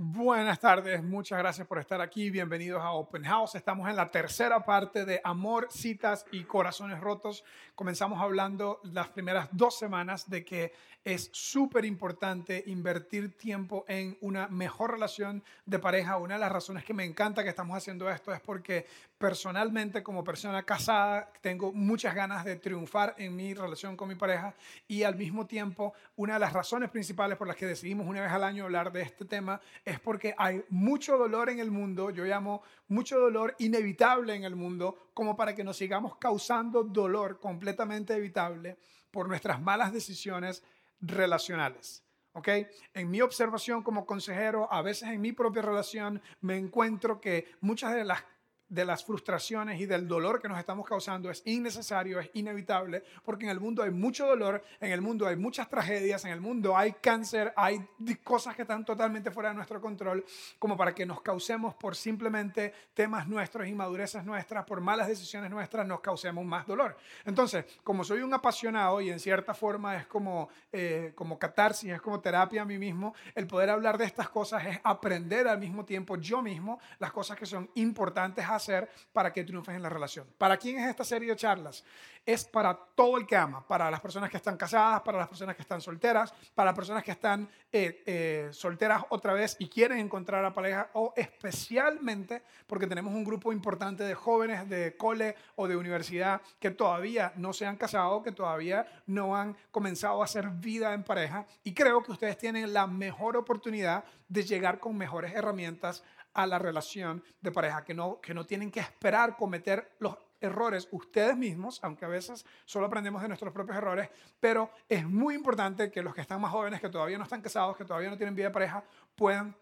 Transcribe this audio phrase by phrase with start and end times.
[0.00, 2.30] Buenas tardes, muchas gracias por estar aquí.
[2.30, 3.56] Bienvenidos a Open House.
[3.56, 7.42] Estamos en la tercera parte de Amor, Citas y Corazones Rotos.
[7.74, 10.72] Comenzamos hablando las primeras dos semanas de que
[11.02, 16.16] es súper importante invertir tiempo en una mejor relación de pareja.
[16.18, 18.86] Una de las razones que me encanta que estamos haciendo esto es porque
[19.18, 24.54] personalmente como persona casada tengo muchas ganas de triunfar en mi relación con mi pareja
[24.86, 28.30] y al mismo tiempo una de las razones principales por las que decidimos una vez
[28.30, 32.24] al año hablar de este tema es porque hay mucho dolor en el mundo, yo
[32.24, 38.14] llamo mucho dolor inevitable en el mundo, como para que nos sigamos causando dolor completamente
[38.14, 38.78] evitable
[39.10, 40.62] por nuestras malas decisiones
[41.00, 42.04] relacionales.
[42.34, 42.48] ¿ok?
[42.94, 47.94] En mi observación como consejero, a veces en mi propia relación, me encuentro que muchas
[47.94, 48.22] de las
[48.68, 53.44] de las frustraciones y del dolor que nos estamos causando es innecesario, es inevitable, porque
[53.44, 56.76] en el mundo hay mucho dolor, en el mundo hay muchas tragedias, en el mundo
[56.76, 57.80] hay cáncer, hay
[58.22, 60.24] cosas que están totalmente fuera de nuestro control,
[60.58, 65.86] como para que nos causemos por simplemente temas nuestros, inmadureces nuestras, por malas decisiones nuestras,
[65.86, 66.96] nos causemos más dolor.
[67.24, 72.00] Entonces, como soy un apasionado y en cierta forma es como, eh, como catarsis, es
[72.00, 75.84] como terapia a mí mismo, el poder hablar de estas cosas es aprender al mismo
[75.84, 79.88] tiempo yo mismo las cosas que son importantes a hacer para que triunfes en la
[79.88, 80.26] relación.
[80.36, 81.84] ¿Para quién es esta serie de charlas?
[82.24, 85.56] Es para todo el que ama, para las personas que están casadas, para las personas
[85.56, 89.98] que están solteras, para las personas que están eh, eh, solteras otra vez y quieren
[89.98, 95.66] encontrar a pareja, o especialmente porque tenemos un grupo importante de jóvenes de cole o
[95.66, 100.48] de universidad que todavía no se han casado, que todavía no han comenzado a hacer
[100.48, 101.46] vida en pareja.
[101.64, 106.04] Y creo que ustedes tienen la mejor oportunidad de llegar con mejores herramientas
[106.38, 110.86] a la relación de pareja, que no, que no tienen que esperar cometer los errores
[110.92, 114.08] ustedes mismos, aunque a veces solo aprendemos de nuestros propios errores,
[114.38, 117.76] pero es muy importante que los que están más jóvenes, que todavía no están casados,
[117.76, 118.84] que todavía no tienen vida de pareja,
[119.16, 119.52] puedan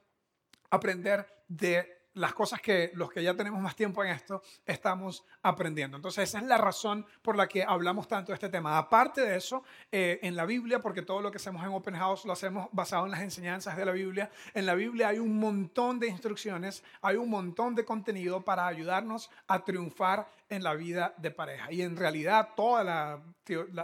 [0.69, 5.97] aprender de las cosas que los que ya tenemos más tiempo en esto estamos aprendiendo.
[5.97, 8.79] Entonces esa es la razón por la que hablamos tanto de este tema.
[8.79, 12.25] Aparte de eso, eh, en la Biblia, porque todo lo que hacemos en Open House
[12.25, 15.99] lo hacemos basado en las enseñanzas de la Biblia, en la Biblia hay un montón
[15.99, 21.31] de instrucciones, hay un montón de contenido para ayudarnos a triunfar en la vida de
[21.31, 21.73] pareja.
[21.73, 23.23] Y en realidad toda la,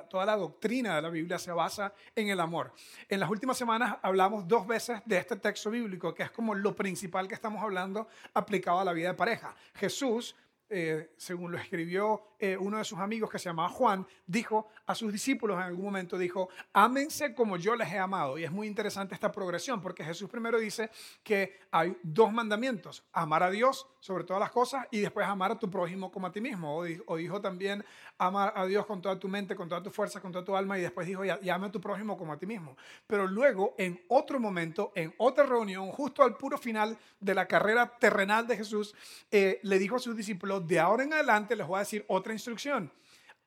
[0.08, 2.72] toda la doctrina de la Biblia se basa en el amor.
[3.08, 6.74] En las últimas semanas hablamos dos veces de este texto bíblico, que es como lo
[6.74, 9.54] principal que estamos hablando aplicado a la vida de pareja.
[9.74, 10.36] Jesús
[10.74, 14.94] eh, según lo escribió eh, uno de sus amigos que se llamaba Juan, dijo a
[14.94, 18.38] sus discípulos en algún momento, dijo, ámense como yo les he amado.
[18.38, 20.90] Y es muy interesante esta progresión, porque Jesús primero dice
[21.22, 25.58] que hay dos mandamientos, amar a Dios sobre todas las cosas y después amar a
[25.58, 26.82] tu prójimo como a ti mismo.
[27.06, 27.84] O, dijo también,
[28.18, 30.76] amar a Dios con toda tu mente, con toda tu fuerza, con toda tu alma
[30.76, 32.76] y después dijo, y, ama a tu prójimo como a ti mismo.
[33.06, 37.96] Pero luego, en otro momento, en otra reunión, justo al puro final de la carrera
[37.98, 38.96] terrenal de Jesús,
[39.30, 42.32] eh, le dijo a sus discípulos, de ahora en adelante les voy a decir otra
[42.32, 42.92] instrucción.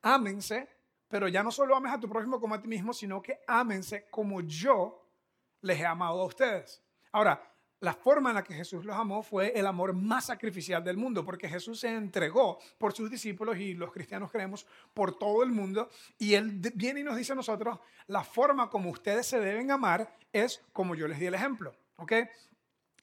[0.01, 0.67] Ámense,
[1.07, 4.07] pero ya no solo ames a tu prójimo como a ti mismo, sino que ámense
[4.09, 5.09] como yo
[5.61, 6.83] les he amado a ustedes.
[7.11, 7.41] Ahora,
[7.79, 11.25] la forma en la que Jesús los amó fue el amor más sacrificial del mundo,
[11.25, 15.89] porque Jesús se entregó por sus discípulos y los cristianos creemos por todo el mundo.
[16.17, 20.17] Y Él viene y nos dice a nosotros, la forma como ustedes se deben amar
[20.31, 21.75] es como yo les di el ejemplo.
[21.97, 22.13] ¿ok?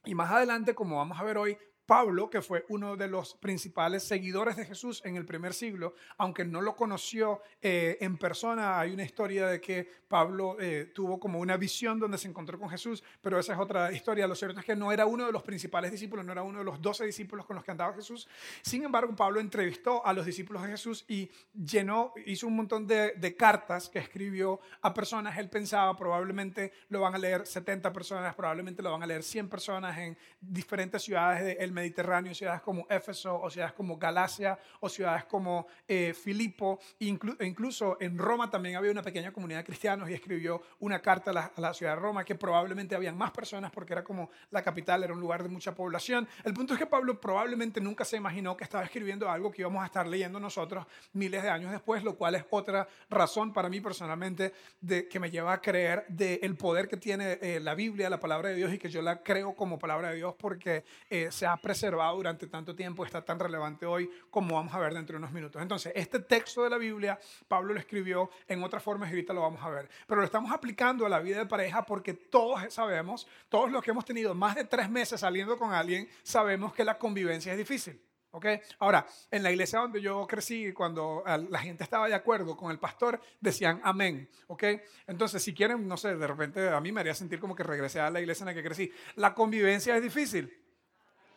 [0.04, 1.56] Y más adelante, como vamos a ver hoy,
[1.86, 6.44] Pablo, que fue uno de los principales seguidores de Jesús en el primer siglo, aunque
[6.44, 11.40] no lo conoció eh, en persona, hay una historia de que Pablo eh, tuvo como
[11.40, 14.26] una visión donde se encontró con Jesús, pero esa es otra historia.
[14.26, 16.64] Lo cierto es que no era uno de los principales discípulos, no era uno de
[16.64, 18.28] los doce discípulos con los que andaba Jesús.
[18.60, 23.12] Sin embargo, Pablo entrevistó a los discípulos de Jesús y llenó, hizo un montón de,
[23.12, 25.38] de cartas que escribió a personas.
[25.38, 29.48] Él pensaba probablemente lo van a leer 70 personas, probablemente lo van a leer 100
[29.48, 34.88] personas en diferentes ciudades del de Mediterráneo, ciudades como Éfeso, o ciudades como Galacia, o
[34.88, 40.14] ciudades como eh, Filipo, incluso en Roma también había una pequeña comunidad de cristianos y
[40.14, 44.04] escribió una carta a la, ciudad de Roma que probablemente habían más personas porque era
[44.04, 46.28] como la capital, era un lugar de mucha población.
[46.44, 49.82] El punto es que Pablo probablemente nunca se imaginó que estaba escribiendo algo que íbamos
[49.82, 53.80] a estar leyendo nosotros miles de años después, lo cual es otra razón para mí
[53.80, 58.20] personalmente de, que me lleva a creer del poder que tiene eh, la Biblia, la
[58.20, 61.46] palabra de Dios y que yo la creo como palabra de Dios porque eh, se
[61.46, 65.18] ha preservado durante tanto tiempo, está tan relevante hoy como vamos a ver dentro de
[65.18, 65.62] unos minutos.
[65.62, 67.18] Entonces, este texto de la Biblia,
[67.48, 69.88] Pablo lo escribió en otras formas y ahorita lo vamos a ver.
[70.06, 73.92] Pero lo estamos aplicando a la vida de pareja porque todos sabemos, todos los que
[73.92, 77.98] hemos tenido más de tres meses saliendo con alguien, sabemos que la convivencia es difícil.
[78.32, 78.46] ¿ok?
[78.80, 82.78] Ahora, en la iglesia donde yo crecí, cuando la gente estaba de acuerdo con el
[82.78, 84.64] pastor, decían amén, ¿ok?
[85.06, 88.00] Entonces, si quieren, no sé, de repente a mí me haría sentir como que regresé
[88.00, 88.90] a la iglesia en la que crecí.
[89.16, 90.61] La convivencia es difícil.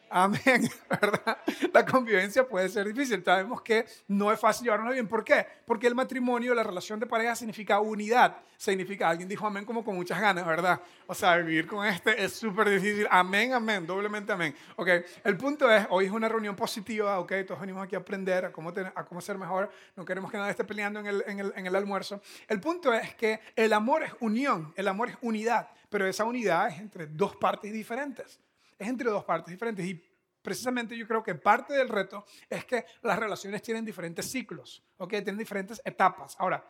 [0.09, 1.37] Amén, ¿verdad?
[1.73, 3.23] La convivencia puede ser difícil.
[3.23, 5.07] Sabemos que no es fácil llevarnos bien.
[5.07, 5.45] ¿Por qué?
[5.65, 8.37] Porque el matrimonio, la relación de pareja significa unidad.
[8.57, 10.79] Significa, alguien dijo amén como con muchas ganas, ¿verdad?
[11.07, 13.07] O sea, vivir con este es súper difícil.
[13.09, 14.55] Amén, amén, doblemente amén.
[14.77, 14.87] Ok,
[15.23, 18.51] el punto es, hoy es una reunión positiva, ok, todos venimos aquí a aprender a
[18.51, 19.69] cómo, a cómo ser mejor.
[19.95, 22.21] No queremos que nadie esté peleando en el, en, el, en el almuerzo.
[22.47, 26.69] El punto es que el amor es unión, el amor es unidad, pero esa unidad
[26.69, 28.39] es entre dos partes diferentes
[28.77, 29.85] es entre dos partes diferentes.
[29.85, 30.01] Y
[30.41, 35.09] precisamente yo creo que parte del reto es que las relaciones tienen diferentes ciclos, ¿ok?
[35.09, 36.35] Tienen diferentes etapas.
[36.39, 36.63] Ahora,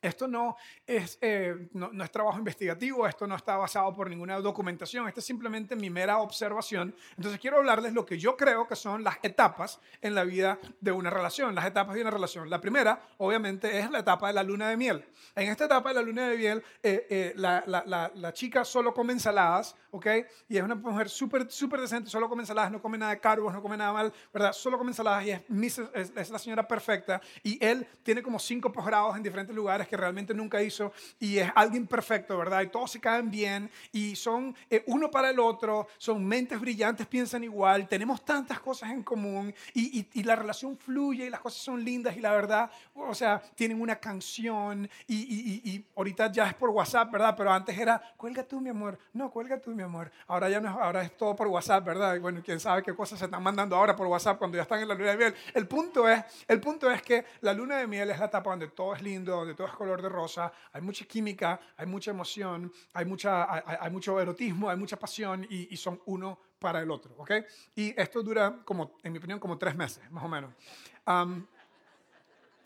[0.00, 5.08] esto no es, eh, no, es, trabajo investigativo, esto no está basado por ninguna documentación,
[5.08, 6.94] esto es simplemente mi mera observación.
[7.16, 10.92] Entonces quiero hablarles lo que yo creo que son las etapas en la vida de
[10.92, 12.48] una relación, las etapas de una relación.
[12.48, 15.04] La primera, obviamente, es la etapa de la luna de miel.
[15.34, 18.94] En esta etapa de la luna de miel, eh, eh, la, la, la, chica solo
[18.94, 20.06] come ensaladas, ¿ok?
[20.48, 23.52] Y es una mujer súper, súper decente, solo come ensaladas, no come nada de carbos,
[23.52, 24.52] no come nada mal, ¿verdad?
[24.52, 27.20] Solo come ensaladas y es, es, es la señora perfecta.
[27.42, 31.50] Y él tiene como cinco posgrados en diferentes lugares que realmente nunca hizo y es
[31.54, 32.62] alguien perfecto, ¿verdad?
[32.62, 37.06] Y todos se caen bien y son eh, uno para el otro, son mentes brillantes,
[37.06, 41.62] piensan igual, tenemos tantas cosas en común y, y, la relación fluye y las cosas
[41.62, 46.54] son lindas y la verdad, o sea, tienen una canción y, y, ahorita ya es
[46.54, 47.34] por WhatsApp, ¿verdad?
[47.36, 50.10] Pero antes era, cuelga tú, mi amor, no, cuelga tú, mi amor.
[50.26, 52.14] Ahora ya no, ahora es todo por WhatsApp, ¿verdad?
[52.16, 54.80] Y bueno, quién sabe qué cosas se están mandando ahora por WhatsApp cuando ya están
[54.80, 55.34] en la luna de miel.
[55.54, 58.68] El punto es, el punto es que la luna de miel es la etapa donde
[58.68, 62.72] todo es lindo, donde todo es color de rosa hay mucha química, hay mucha emoción,
[62.92, 63.46] hay, mucha,
[63.82, 67.30] hay, mucho erotismo, hay mucha pasión y, son uno para el otro, ¿ok?
[67.76, 70.52] Y esto dura, como, en mi opinión, como tres meses, más o menos.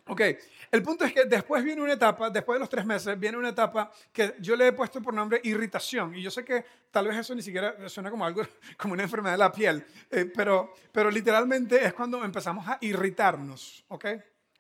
[0.06, 0.20] Ok,
[0.70, 3.50] el punto es que después viene una etapa, después de los tres meses, viene una
[3.50, 6.14] etapa que yo le he puesto por nombre irritación.
[6.14, 8.43] Y yo sé que tal vez eso ni siquiera suena como algo,
[8.76, 13.84] como una enfermedad de la piel, eh, pero, pero literalmente es cuando empezamos a irritarnos,
[13.88, 14.06] ¿ok?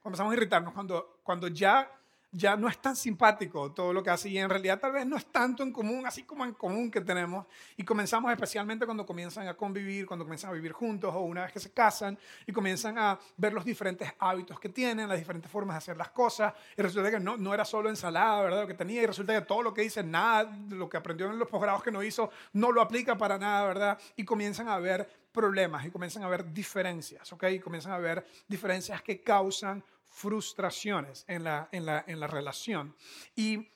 [0.04, 1.90] Empezamos a irritarnos, cuando, cuando ya
[2.34, 5.16] ya no es tan simpático todo lo que hace y en realidad tal vez no
[5.16, 7.46] es tanto en común, así como en común que tenemos.
[7.76, 11.52] Y comenzamos especialmente cuando comienzan a convivir, cuando comienzan a vivir juntos o una vez
[11.52, 15.74] que se casan y comienzan a ver los diferentes hábitos que tienen, las diferentes formas
[15.74, 16.54] de hacer las cosas.
[16.76, 18.62] Y resulta que no, no era solo ensalada, ¿verdad?
[18.62, 21.38] Lo que tenía y resulta que todo lo que dice, nada, lo que aprendió en
[21.38, 23.98] los posgrados que no hizo, no lo aplica para nada, ¿verdad?
[24.16, 27.44] Y comienzan a ver problemas y comienzan a ver diferencias, ¿ok?
[27.52, 32.94] Y comienzan a ver diferencias que causan frustraciones en la, en la, en la relación.
[33.34, 33.68] Y,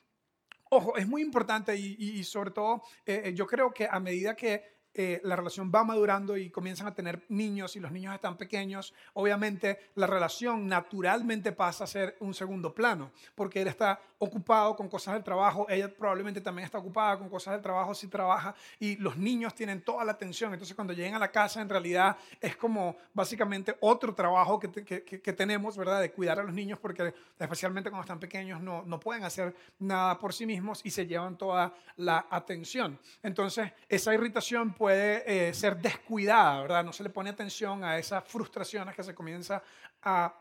[0.70, 4.76] ojo, es muy importante y, sobre todo eh, eh, yo creo que a medida que
[4.98, 8.94] eh, la relación va madurando y comienzan a tener niños y los niños están pequeños,
[9.12, 14.88] obviamente la relación naturalmente pasa a ser un segundo plano, porque él está ocupado con
[14.88, 18.96] cosas del trabajo, ella probablemente también está ocupada con cosas del trabajo si trabaja y
[18.96, 22.56] los niños tienen toda la atención, entonces cuando llegan a la casa en realidad es
[22.56, 26.00] como básicamente otro trabajo que, que, que, tenemos, ¿verdad?
[26.00, 30.18] De cuidar a los niños porque especialmente cuando están pequeños no, no pueden hacer nada
[30.18, 32.98] por sí mismos y se llevan toda la atención.
[33.22, 36.84] Entonces esa irritación puede eh, ser descuidada, ¿verdad?
[36.84, 39.62] No se le pone atención a esas frustraciones que se, comienza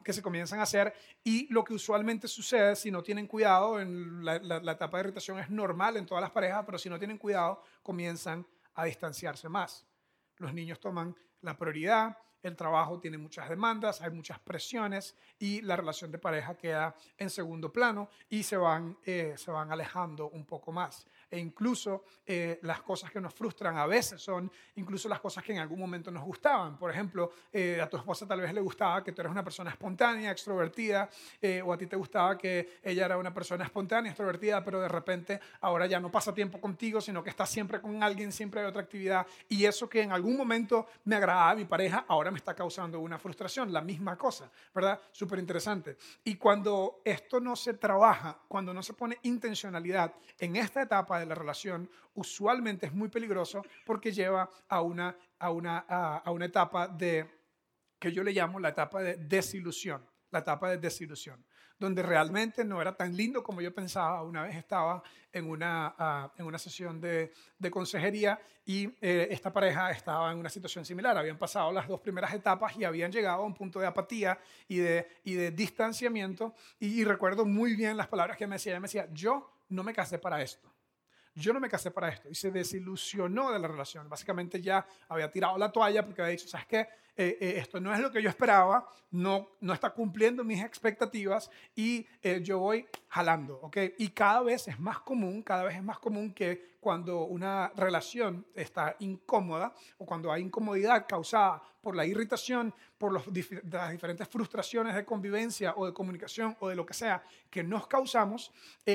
[0.03, 4.23] que se comienzan a hacer y lo que usualmente sucede si no tienen cuidado, en
[4.23, 7.17] la, la etapa de irritación es normal en todas las parejas, pero si no tienen
[7.17, 8.45] cuidado comienzan
[8.75, 9.87] a distanciarse más.
[10.37, 12.17] Los niños toman la prioridad,
[12.47, 17.29] el trabajo tiene muchas demandas, hay muchas presiones y la relación de pareja queda en
[17.31, 21.07] segundo plano y se van, eh, se van alejando un poco más.
[21.35, 25.51] E incluso eh, las cosas que nos frustran a veces son incluso las cosas que
[25.51, 26.77] en algún momento nos gustaban.
[26.77, 29.69] Por ejemplo, eh, a tu esposa tal vez le gustaba que tú eres una persona
[29.69, 31.09] espontánea, extrovertida,
[31.65, 35.41] o a ti te gustaba que ella era una persona espontánea, extrovertida, pero de repente
[35.59, 38.81] ahora ya no pasa tiempo contigo, sino que está siempre con alguien, siempre hay otra
[38.81, 39.27] actividad.
[39.49, 43.01] Y eso que en algún momento me agradaba a mi pareja, ahora me está causando
[43.01, 45.01] una frustración, la misma cosa, ¿verdad?
[45.11, 45.97] Súper interesante.
[46.23, 51.24] Y cuando esto no se trabaja, cuando no se pone intencionalidad en esta etapa de
[51.25, 56.87] la relación, usualmente es muy peligroso porque lleva a una, a una, a, una etapa
[56.87, 57.29] de,
[57.99, 61.43] que yo le llamo la etapa de desilusión, la etapa de desilusión
[61.77, 64.23] donde realmente no era tan lindo como yo pensaba.
[64.23, 69.51] Una vez estaba en una, ah, en una sesión de, de consejería y eh, esta
[69.51, 71.17] pareja estaba en una situación similar.
[71.17, 74.77] Habían pasado las dos primeras etapas y habían llegado a un punto de apatía y
[74.77, 76.53] de, y de distanciamiento.
[76.79, 78.73] Y, y recuerdo muy bien las palabras que me decía.
[78.73, 80.74] Ella me decía, yo no me casé para esto.
[81.35, 82.29] Yo no me casé para esto.
[82.29, 84.09] Y se desilusionó de la relación.
[84.09, 86.87] Básicamente ya había tirado la toalla porque había dicho, ¿sabes qué?
[87.17, 91.49] Eh, eh, esto no es lo que yo esperaba, no, no está cumpliendo mis expectativas
[91.73, 93.77] y eh, yo voy jalando, ¿ok?
[93.99, 98.45] Y cada vez es más común, cada vez es más común que cuando una relación
[98.53, 103.25] está incómoda o cuando hay incomodidad causada por la irritación, por los,
[103.71, 107.87] las diferentes frustraciones de convivencia o de comunicación o de lo que sea que nos
[107.87, 108.51] causamos,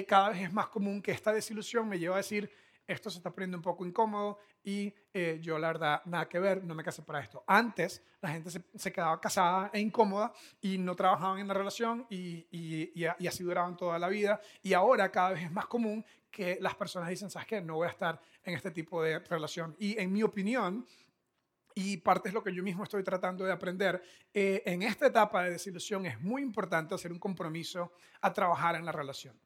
[0.07, 2.49] cada vez es más común que esta desilusión me lleve a decir,
[2.87, 6.63] esto se está poniendo un poco incómodo y eh, yo la verdad nada que ver,
[6.63, 7.43] no me casé para esto.
[7.47, 12.47] Antes la gente se, quedaba casada e incómoda y no trabajaban en la relación y,
[12.51, 14.41] y, así duraban toda la vida.
[14.63, 17.61] Y ahora cada vez es más común que las personas dicen, ¿sabes qué?
[17.61, 19.77] No voy a estar en este tipo de relación.
[19.79, 20.87] Y en mi opinión,
[21.75, 25.45] y parte es lo que yo mismo estoy tratando de aprender, eh, en esta etapa
[25.45, 29.39] de desilusión es muy importante hacer un compromiso a trabajar en la relación.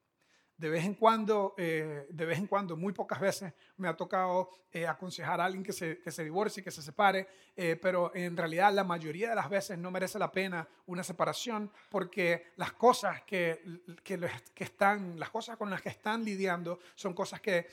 [0.57, 4.51] De vez en cuando, eh, de vez en cuando, muy pocas veces me ha tocado
[4.71, 8.37] eh, aconsejar a alguien que se, que se divorcie, que se separe, eh, pero en
[8.37, 13.23] realidad la mayoría de las veces no merece la pena una separación porque las cosas
[13.23, 13.63] que,
[14.05, 14.21] que,
[14.55, 17.67] que están, las cosas con las que están lidiando son cosas que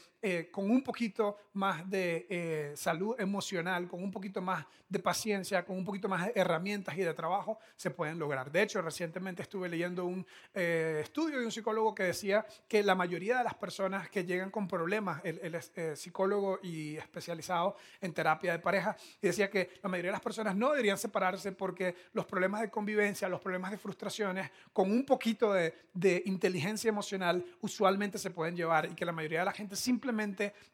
[0.51, 5.86] con un poquito más de salud emocional, con un poquito más de paciencia, con un
[5.86, 8.51] poquito más de herramientas y de trabajo se pueden lograr.
[8.51, 13.38] De hecho, recientemente estuve leyendo un estudio de un psicólogo que decía que la mayoría
[13.38, 18.60] de las personas que llegan con problemas, el, eh, psicólogo y especializado en terapia de
[18.60, 22.62] pareja, y decía que la mayoría de las personas no deberían separarse porque los problemas
[22.62, 28.30] de convivencia, los problemas de frustraciones, con un poquito de, de inteligencia emocional, usualmente se
[28.30, 30.11] pueden llevar y que la mayoría de la gente simplemente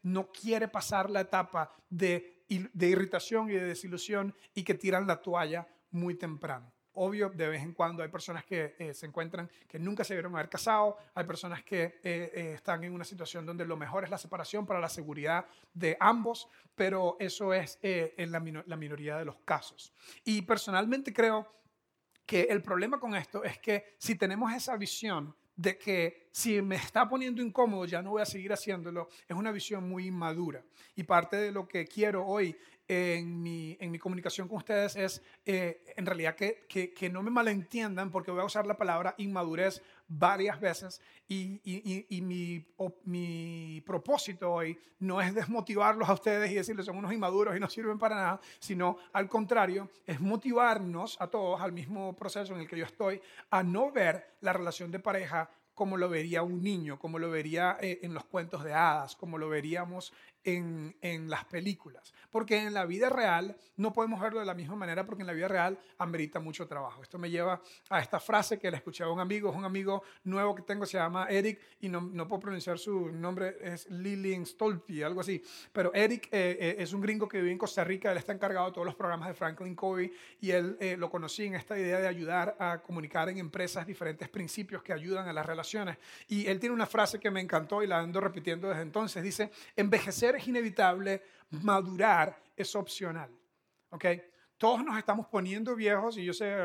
[0.04, 5.68] no quiere pasar la etapa de, irritación y de desilusión y que tiran la toalla
[5.92, 6.72] muy temprano.
[7.00, 10.34] Obvio, de vez en cuando hay personas que eh, se encuentran que nunca se vieron
[10.34, 14.10] haber casado, hay personas que eh, eh, están en una situación donde lo mejor es
[14.10, 18.40] la separación para la seguridad de ambos, pero eso es en la
[18.78, 19.94] minoría de los casos.
[20.24, 21.48] Y personalmente creo
[22.26, 26.76] que el problema con esto es que si tenemos esa visión de que si me
[26.76, 30.64] está poniendo incómodo ya no voy a seguir haciéndolo, es una visión muy inmadura.
[30.96, 32.56] Y parte de lo que quiero hoy
[32.88, 37.22] en mi, en mi comunicación con ustedes es, eh, en realidad, que, que, que, no
[37.22, 42.66] me malentiendan porque voy a usar la palabra inmadurez varias veces y, y, y, mi,
[43.04, 47.70] mi, propósito hoy no es desmotivarlos a ustedes y decirles son unos inmaduros y no
[47.70, 52.68] sirven para nada, sino al contrario, es motivarnos a todos al mismo proceso en el
[52.70, 56.98] que yo estoy, a no ver la relación de pareja como lo vería un niño,
[56.98, 60.12] como lo vería eh, en los cuentos de hadas, como lo veríamos
[60.44, 62.14] en, en, las películas.
[62.30, 65.34] Porque en la vida real no podemos verlo de la misma manera porque en la
[65.34, 67.02] vida real amerita mucho trabajo.
[67.02, 70.04] Esto me lleva a esta frase que le escuché a un amigo, es un amigo
[70.24, 74.46] nuevo que tengo, se llama Eric y no, no puedo pronunciar su nombre, es Lilian
[74.46, 75.42] Stolpe, algo así.
[75.72, 78.68] Pero Eric eh, eh, es un gringo que vive en Costa Rica, él está encargado
[78.68, 82.00] de todos los programas de Franklin Covey y él eh, lo conocí en esta idea
[82.00, 85.98] de ayudar a comunicar en empresas diferentes principios que ayudan a las relaciones.
[86.28, 89.24] Y él tiene una frase que me encantó y la ando repitiendo desde entonces.
[89.24, 93.32] Dice, envejecer es inevitable, madurar es opcional.
[93.90, 94.06] ¿Ok?
[94.58, 96.56] Todos nos estamos poniendo viejos y yo sé,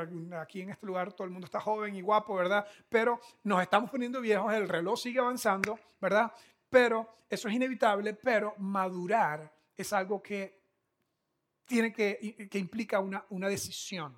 [0.41, 2.67] aquí en este lugar todo el mundo está joven y guapo, ¿verdad?
[2.89, 6.33] Pero nos estamos poniendo viejos, el reloj sigue avanzando, ¿verdad?
[6.71, 10.63] Pero eso es inevitable, pero madurar es algo que
[11.67, 14.17] tiene que, que implica una, una decisión,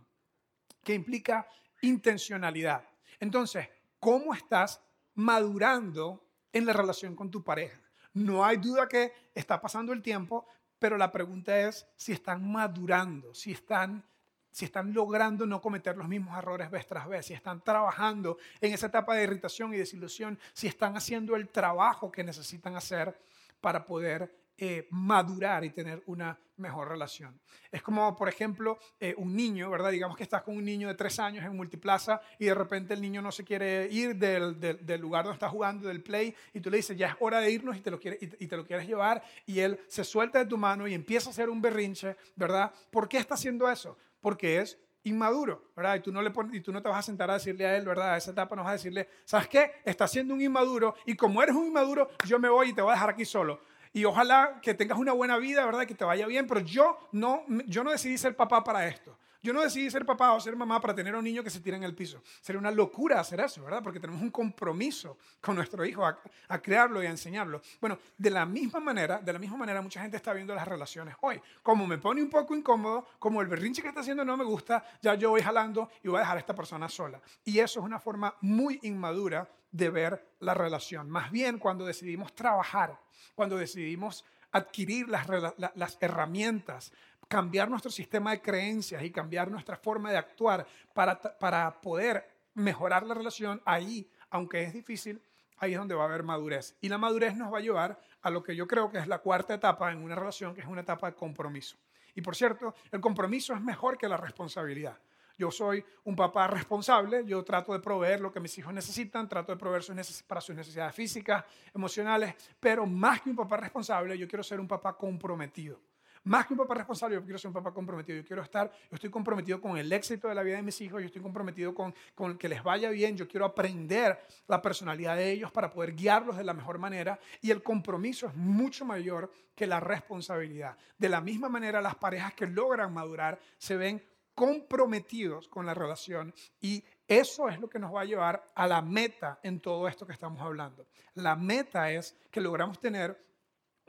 [0.85, 1.49] que implica
[1.83, 2.89] intencionalidad.
[3.19, 4.81] Entonces, ¿cómo estás
[5.15, 7.84] madurando en la relación con tu pareja?
[8.15, 10.47] No hay duda que está pasando el tiempo,
[10.79, 14.05] pero la pregunta es si están madurando, si están,
[14.51, 18.73] si están logrando no cometer los mismos errores vez tras vez, si están trabajando en
[18.73, 23.19] esa etapa de irritación y desilusión, si están haciendo el trabajo que necesitan hacer
[23.61, 27.41] para poder eh, madurar y tener una mejor relación.
[27.73, 29.91] Es como, por ejemplo, eh, un niño, ¿verdad?
[29.91, 33.01] Digamos que estás con un niño de tres años en multiplaza y de repente el
[33.01, 36.71] niño no se quiere ir del, del, lugar donde está jugando, del play, y tú
[36.71, 38.87] le dices, ya es hora de irnos y te, lo quieres, y, te lo quieres
[38.87, 42.73] llevar, y él se suelta de tu mano y empieza a hacer un berrinche, ¿verdad?
[42.91, 43.99] ¿Por qué está haciendo eso?
[44.21, 45.97] Porque es inmaduro, ¿verdad?
[45.97, 47.85] Y tú, no le y tú no te vas a sentar a decirle a él,
[47.85, 48.15] ¿verdad?
[48.15, 49.73] A esa etapa no vas a decirle, ¿sabes qué?
[49.85, 52.93] Está siendo un inmaduro y como eres un inmaduro, yo me voy y te voy
[52.93, 53.61] a dejar aquí solo
[53.95, 55.87] y ojalá que tengas una buena vida, ¿verdad?
[55.87, 59.17] Que te vaya bien, pero yo no, yo no decidí ser papá para esto.
[59.41, 61.77] Yo no decidí ser papá o ser mamá para tener un niño que se tire
[61.77, 62.23] en el piso.
[62.41, 63.83] Sería una locura hacer eso, ¿verdad?
[63.85, 67.61] Porque tenemos un compromiso con nuestro hijo a, a, crearlo y a enseñarlo.
[67.79, 71.15] Bueno, de la misma manera, de la misma manera, mucha gente está viendo las relaciones
[71.21, 71.41] hoy.
[71.63, 74.83] Como me pone un poco incómodo, como el berrinche que está haciendo no me gusta,
[75.03, 77.21] ya yo voy jalando y voy a dejar a esta persona sola.
[77.45, 81.11] Y eso es una forma muy inmadura de ver la relación.
[81.11, 82.97] Más bien cuando decidimos trabajar,
[83.35, 86.93] cuando decidimos adquirir las, herramientas,
[87.27, 93.05] cambiar nuestro sistema de creencias y cambiar nuestra forma de actuar para, para poder mejorar
[93.05, 95.21] la relación, ahí, aunque es difícil,
[95.59, 96.77] ahí es donde va a haber madurez.
[96.81, 99.19] Y la madurez nos va a llevar a lo que yo creo que es la
[99.19, 101.77] cuarta etapa en una relación, que es una etapa de compromiso.
[102.15, 104.97] Y por cierto, el compromiso es mejor que la responsabilidad.
[105.37, 109.53] Yo soy un papá responsable, yo trato de proveer lo que mis hijos necesitan, trato
[109.53, 114.29] de proveer sus para sus necesidades físicas, emocionales, pero más que un papá responsable, yo
[114.29, 115.81] quiero ser un papá comprometido.
[116.27, 118.17] Más que un papá responsable, yo quiero ser un papá comprometido.
[118.17, 121.03] Yo quiero estar, yo estoy comprometido con el éxito de la vida de mis hijos,
[121.03, 125.31] yo estoy comprometido con, con que les vaya bien, yo quiero aprender la personalidad de
[125.31, 127.21] ellos para poder guiarlos de la mejor manera.
[127.43, 130.79] Y el compromiso es mucho mayor que la responsabilidad.
[130.97, 134.03] De la misma manera, las parejas que logran madurar se ven
[134.35, 138.83] comprometidos con la relación y eso es lo que nos va a llevar a la
[138.83, 140.87] meta en todo esto que estamos hablando.
[141.15, 143.23] La meta es que logramos tener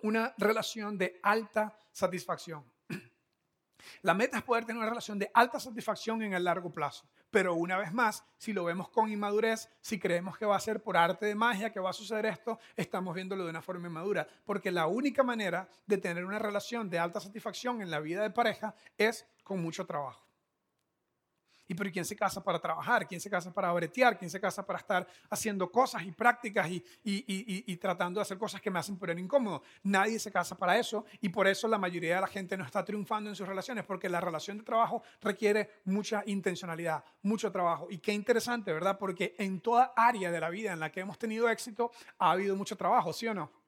[0.03, 2.63] una relación de alta satisfacción.
[4.01, 7.07] La meta es poder tener una relación de alta satisfacción en el largo plazo.
[7.29, 10.81] Pero una vez más, si lo vemos con inmadurez, si creemos que va a ser
[10.81, 14.27] por arte de magia que va a suceder esto, estamos viéndolo de una forma inmadura.
[14.45, 18.31] Porque la única manera de tener una relación de alta satisfacción en la vida de
[18.31, 20.25] pareja es con mucho trabajo.
[21.67, 23.07] ¿Y pero quién se casa para trabajar?
[23.07, 24.17] ¿Quién se casa para bretear?
[24.17, 28.62] ¿Quién se casa para estar haciendo cosas y prácticas y, y, tratando de hacer cosas
[28.62, 29.63] que me hacen poner incómodo?
[29.84, 32.86] Nadie se casa para eso y por eso la mayoría de la gente no está
[32.86, 37.88] triunfando en sus relaciones porque la relación de trabajo requiere mucha intencionalidad, mucho trabajo.
[37.89, 38.98] Y qué interesante, ¿verdad?
[38.98, 42.55] Porque en toda área de la vida en la que hemos tenido éxito ha habido
[42.55, 43.64] mucho trabajo, ¿sí o no?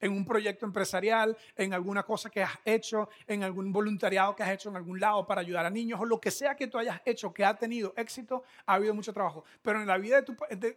[0.00, 4.50] En un proyecto empresarial, en alguna cosa que has hecho, en algún voluntariado que has
[4.50, 7.00] hecho en algún lado para ayudar a niños o lo que sea que tú hayas
[7.04, 9.44] hecho que ha tenido éxito, ha habido mucho trabajo.
[9.62, 10.24] Pero en la vida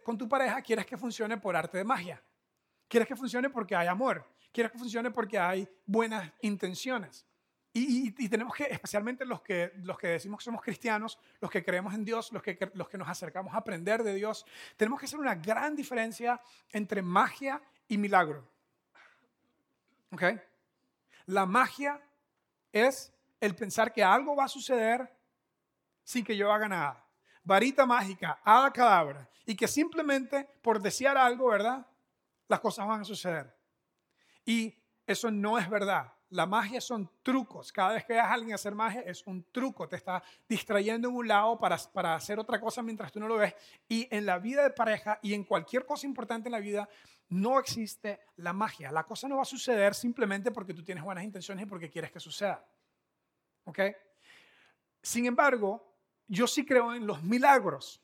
[0.02, 2.22] con tu pareja quieres que funcione por arte de magia.
[2.88, 4.26] Quieres que funcione porque hay amor.
[4.52, 7.26] Quieres que funcione porque hay buenas intenciones.
[7.74, 11.94] Y, tenemos que, especialmente los que, los que decimos que somos cristianos, los que creemos
[11.94, 14.44] en Dios, los que, los que nos acercamos a aprender de Dios,
[14.76, 16.38] tenemos que hacer una gran diferencia
[16.70, 18.51] entre magia y milagro.
[21.26, 22.00] La magia
[22.72, 25.10] es el pensar que algo va a suceder
[26.04, 27.04] sin que yo haga nada.
[27.44, 29.28] Varita mágica, hada cadabra.
[29.44, 31.86] Y que simplemente por desear algo, ¿verdad?
[32.48, 33.52] Las cosas van a suceder.
[34.44, 36.12] Y eso no es verdad.
[36.32, 37.70] La magia son trucos.
[37.70, 39.86] Cada vez que veas a alguien hacer magia es un truco.
[39.86, 43.36] Te está distrayendo en un lado para, para hacer otra cosa mientras tú no lo
[43.36, 43.54] ves.
[43.86, 46.88] Y en la vida de pareja y en cualquier cosa importante en la vida,
[47.28, 48.90] no existe la magia.
[48.90, 52.10] La cosa no va a suceder simplemente porque tú tienes buenas intenciones y porque quieres
[52.10, 52.64] que suceda.
[53.64, 53.80] ¿Ok?
[55.02, 55.92] Sin embargo,
[56.26, 58.00] yo sí creo en los milagros.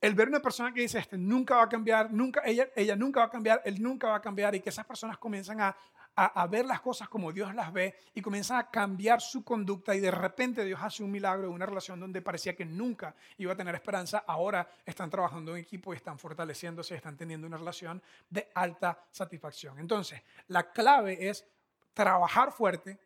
[0.00, 3.20] El ver una persona que dice, este nunca va a cambiar, nunca, ella, ella nunca
[3.20, 5.76] va a cambiar, él nunca va a cambiar, y que esas personas comienzan a,
[6.20, 10.00] a, ver las cosas como Dios las ve y comienzan a cambiar su conducta y
[10.00, 13.56] de repente Dios hace un milagro en una relación donde parecía que nunca iba a
[13.56, 18.50] tener esperanza, ahora están trabajando en equipo y están fortaleciéndose, están teniendo una relación de
[18.54, 19.78] alta satisfacción.
[19.78, 21.46] Entonces, la clave es
[21.94, 22.98] trabajar fuerte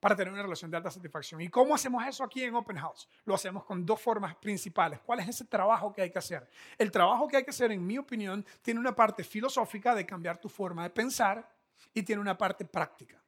[0.00, 1.42] para tener una relación de alta satisfacción.
[1.42, 3.06] ¿Y cómo hacemos eso aquí en Open House?
[3.26, 4.98] Lo hacemos con dos formas principales.
[5.00, 6.48] ¿Cuál es ese trabajo que hay que hacer?
[6.78, 10.38] El trabajo que hay que hacer, en mi opinión, tiene una parte filosófica de cambiar
[10.38, 11.59] tu forma de pensar
[11.94, 13.22] y tiene una parte práctica.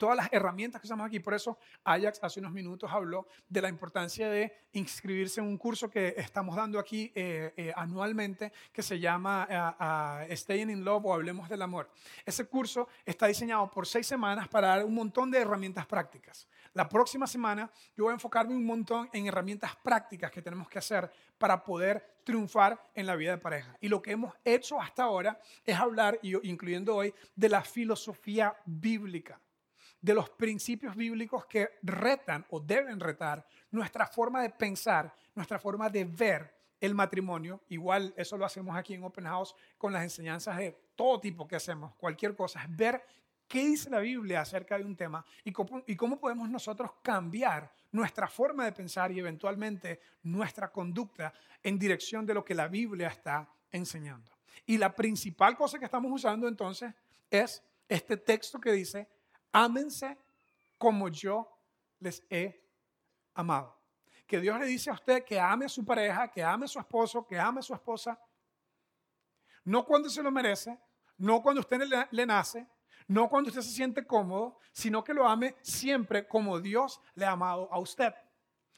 [0.00, 3.68] Todas las herramientas que usamos aquí, por eso Ajax hace unos minutos habló de la
[3.68, 8.98] importancia de inscribirse en un curso que estamos dando aquí eh, eh, anualmente que se
[8.98, 9.46] llama
[9.78, 11.90] uh, Staying in Love o Hablemos del Amor.
[12.24, 16.48] Ese curso está diseñado por seis semanas para dar un montón de herramientas prácticas.
[16.72, 20.78] La próxima semana yo voy a enfocarme un montón en herramientas prácticas que tenemos que
[20.78, 23.76] hacer para poder triunfar en la vida de pareja.
[23.82, 29.38] Y lo que hemos hecho hasta ahora es hablar, incluyendo hoy, de la filosofía bíblica,
[30.00, 35.88] de los principios bíblicos que retan o deben retar nuestra forma de pensar, nuestra forma
[35.90, 37.60] de ver el matrimonio.
[37.68, 41.56] Igual eso lo hacemos aquí en Open House con las enseñanzas de todo tipo que
[41.56, 43.04] hacemos, cualquier cosa, es ver
[43.46, 47.70] qué dice la Biblia acerca de un tema y cómo, y cómo podemos nosotros cambiar
[47.92, 51.32] nuestra forma de pensar y eventualmente nuestra conducta
[51.62, 54.30] en dirección de lo que la Biblia está enseñando.
[54.66, 56.94] Y la principal cosa que estamos usando entonces
[57.28, 59.08] es este texto que dice,
[59.52, 60.16] ámense
[60.78, 61.48] como yo
[61.98, 62.68] les he
[63.34, 63.78] amado.
[64.26, 66.78] Que Dios le dice a usted que ame a su pareja, que ame a su
[66.78, 68.18] esposo, que ame a su esposa.
[69.64, 70.78] No cuando se lo merece,
[71.18, 72.66] no cuando usted le, le nace,
[73.08, 77.32] no cuando usted se siente cómodo, sino que lo ame siempre como Dios le ha
[77.32, 78.14] amado a usted.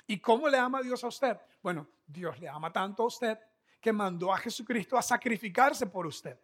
[0.07, 1.39] ¿Y cómo le ama Dios a usted?
[1.63, 3.39] Bueno, Dios le ama tanto a usted
[3.81, 6.39] que mandó a Jesucristo a sacrificarse por usted.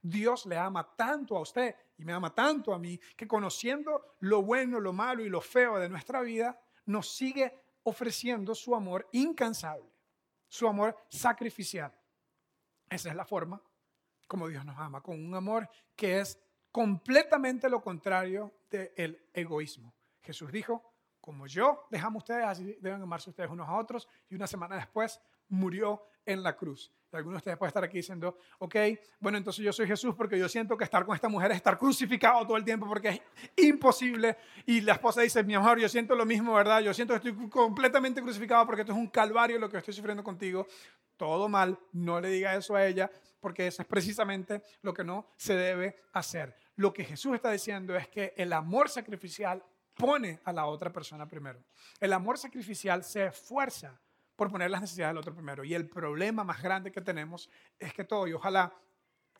[0.00, 4.42] Dios le ama tanto a usted y me ama tanto a mí que conociendo lo
[4.42, 9.90] bueno, lo malo y lo feo de nuestra vida, nos sigue ofreciendo su amor incansable,
[10.48, 11.92] su amor sacrificial.
[12.88, 13.62] Esa es la forma
[14.28, 16.38] como Dios nos ama, con un amor que es
[16.70, 19.94] completamente lo contrario del egoísmo.
[20.20, 24.06] Jesús dijo, como yo les amo a ustedes, así deben amarse ustedes unos a otros.
[24.28, 26.92] Y una semana después murió en la cruz.
[27.12, 28.76] Algunos de ustedes pueden estar aquí diciendo, ok,
[29.18, 31.78] bueno, entonces yo soy Jesús porque yo siento que estar con esta mujer es estar
[31.78, 33.20] crucificado todo el tiempo porque es
[33.64, 34.36] imposible.
[34.66, 36.80] Y la esposa dice, mi amor, yo siento lo mismo, ¿verdad?
[36.80, 40.22] Yo siento que estoy completamente crucificado porque esto es un calvario lo que estoy sufriendo
[40.22, 40.66] contigo.
[41.16, 45.32] Todo mal, no le diga eso a ella porque eso es precisamente lo que no
[45.36, 46.54] se debe hacer.
[46.76, 51.26] Lo que Jesús está diciendo es que el amor sacrificial pone a la otra persona
[51.26, 51.64] primero.
[52.00, 53.98] El amor sacrificial se esfuerza
[54.38, 55.64] por poner las necesidades del otro primero.
[55.64, 58.72] Y el problema más grande que tenemos es que todo, y ojalá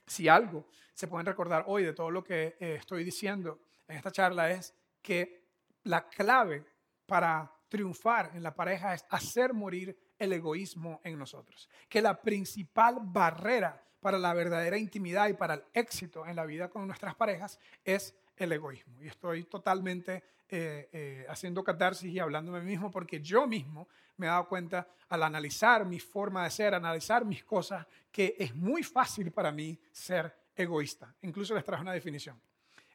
[0.05, 4.11] si algo se pueden recordar hoy de todo lo que eh, estoy diciendo en esta
[4.11, 5.45] charla es que
[5.85, 6.67] la clave
[7.07, 11.69] para triunfar en la pareja es hacer morir el egoísmo en nosotros.
[11.89, 16.71] Que la principal barrera para la verdadera intimidad y para el éxito en la vida
[16.71, 19.03] con nuestras parejas es el egoísmo.
[19.03, 24.29] Y estoy totalmente eh, eh, haciendo catarsis y hablándome mismo porque yo mismo me he
[24.31, 29.31] dado cuenta al analizar mi forma de ser, analizar mis cosas, que es muy fácil
[29.31, 31.15] para mí ser egoísta.
[31.23, 32.41] Incluso les traje una definición.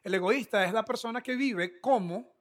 [0.02, 2.34] El egoísta es la persona que vive como,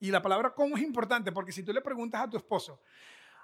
[0.00, 2.80] y la palabra como es importante porque si tú le preguntas a tu esposo,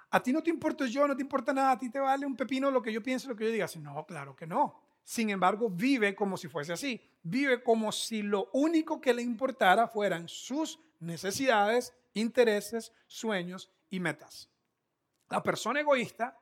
[0.09, 2.35] a ti no te importa yo, no te importa nada, a ti te vale un
[2.35, 3.67] pepino lo que yo pienso, lo que yo diga.
[3.79, 4.81] No, claro que no.
[5.03, 7.01] Sin embargo, vive como si fuese así.
[7.23, 14.49] Vive como si lo único que le importara fueran sus necesidades, intereses, sueños y metas.
[15.29, 16.37] La persona egoísta,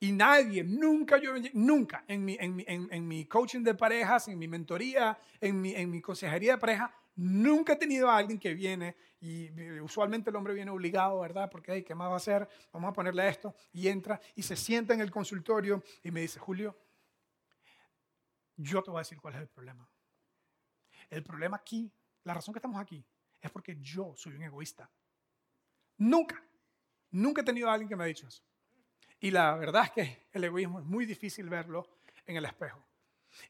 [0.00, 5.18] y nadie, nunca yo, nunca en mi, en mi, coaching de parejas, en mi mentoría,
[5.40, 9.48] en mi, en mi consejería de pareja, nunca he tenido a alguien que viene y
[9.80, 11.48] usualmente el hombre viene obligado, ¿verdad?
[11.50, 12.46] Porque, hay ¿qué más va a hacer?
[12.72, 13.54] Vamos a ponerle esto.
[13.72, 16.76] Y entra y se sienta en el consultorio y me dice, Julio,
[18.56, 19.88] yo te voy a decir cuál es el problema.
[21.10, 21.92] El problema aquí,
[22.24, 23.04] la razón que estamos aquí,
[23.40, 24.90] es porque yo soy un egoísta.
[25.98, 26.42] Nunca,
[27.10, 28.42] nunca he tenido a alguien que me ha dicho eso.
[29.20, 31.86] Y la verdad es que el egoísmo es muy difícil verlo
[32.26, 32.82] en el espejo.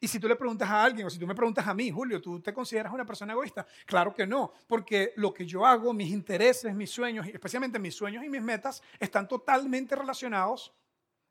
[0.01, 2.21] Y si tú le preguntas a alguien, o si tú me preguntas a mí, Julio,
[2.21, 3.67] ¿tú te consideras una persona egoísta?
[3.87, 8.25] Claro que no, porque lo que yo hago, mis intereses, mis sueños, especialmente mis sueños
[8.25, 10.73] y mis metas, están totalmente relacionados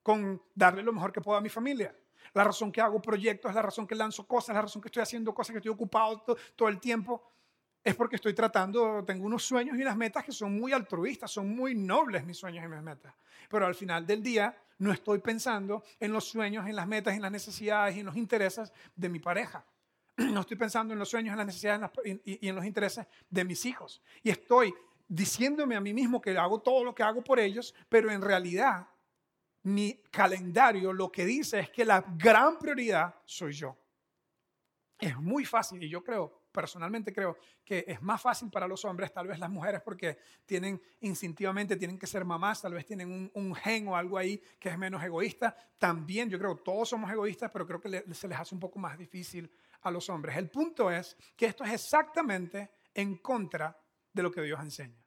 [0.01, 1.95] con darle lo mejor que puedo a mi familia.
[2.33, 5.33] La razón que hago proyectos, la razón que lanzo cosas, la razón que estoy haciendo
[5.33, 6.23] cosas, que estoy ocupado
[6.55, 7.23] todo el tiempo,
[7.83, 11.53] es porque estoy tratando, tengo unos sueños y unas metas que son muy altruistas, son
[11.53, 13.13] muy nobles mis sueños y mis metas.
[13.49, 17.21] Pero al final del día no estoy pensando en los sueños, en las metas, en
[17.21, 19.65] las necesidades y en los intereses de mi pareja.
[20.17, 21.89] No estoy pensando en los sueños, en las necesidades
[22.23, 24.01] y en los intereses de mis hijos.
[24.21, 24.73] Y estoy
[25.07, 28.87] diciéndome a mí mismo que hago todo lo que hago por ellos, pero en realidad
[29.63, 33.77] mi calendario lo que dice es que la gran prioridad soy yo.
[34.99, 39.11] Es muy fácil y yo creo personalmente creo que es más fácil para los hombres,
[39.11, 43.55] tal vez las mujeres, porque tienen instintivamente, tienen que ser mamás, tal vez tienen un,
[43.55, 45.55] gen o algo ahí que es menos egoísta.
[45.77, 48.97] También yo creo, todos somos egoístas, pero creo que se les hace un poco más
[48.97, 50.37] difícil a los hombres.
[50.37, 53.77] El punto es que esto es exactamente en contra
[54.13, 55.02] de lo que Dios enseña.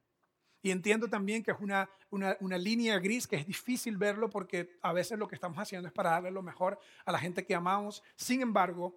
[0.66, 4.76] Y entiendo también que es una, una, una, línea gris que es difícil verlo porque
[4.83, 7.55] a veces lo que estamos haciendo es para darle lo mejor a la gente que
[7.55, 8.02] amamos.
[8.16, 8.92] Sin embargo,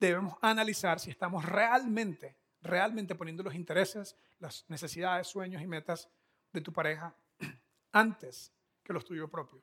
[0.00, 6.08] debemos analizar si estamos realmente, realmente poniendo los intereses, las necesidades, sueños y metas
[6.54, 7.14] de tu pareja
[7.92, 8.50] antes
[8.82, 9.62] que los tuyos propios.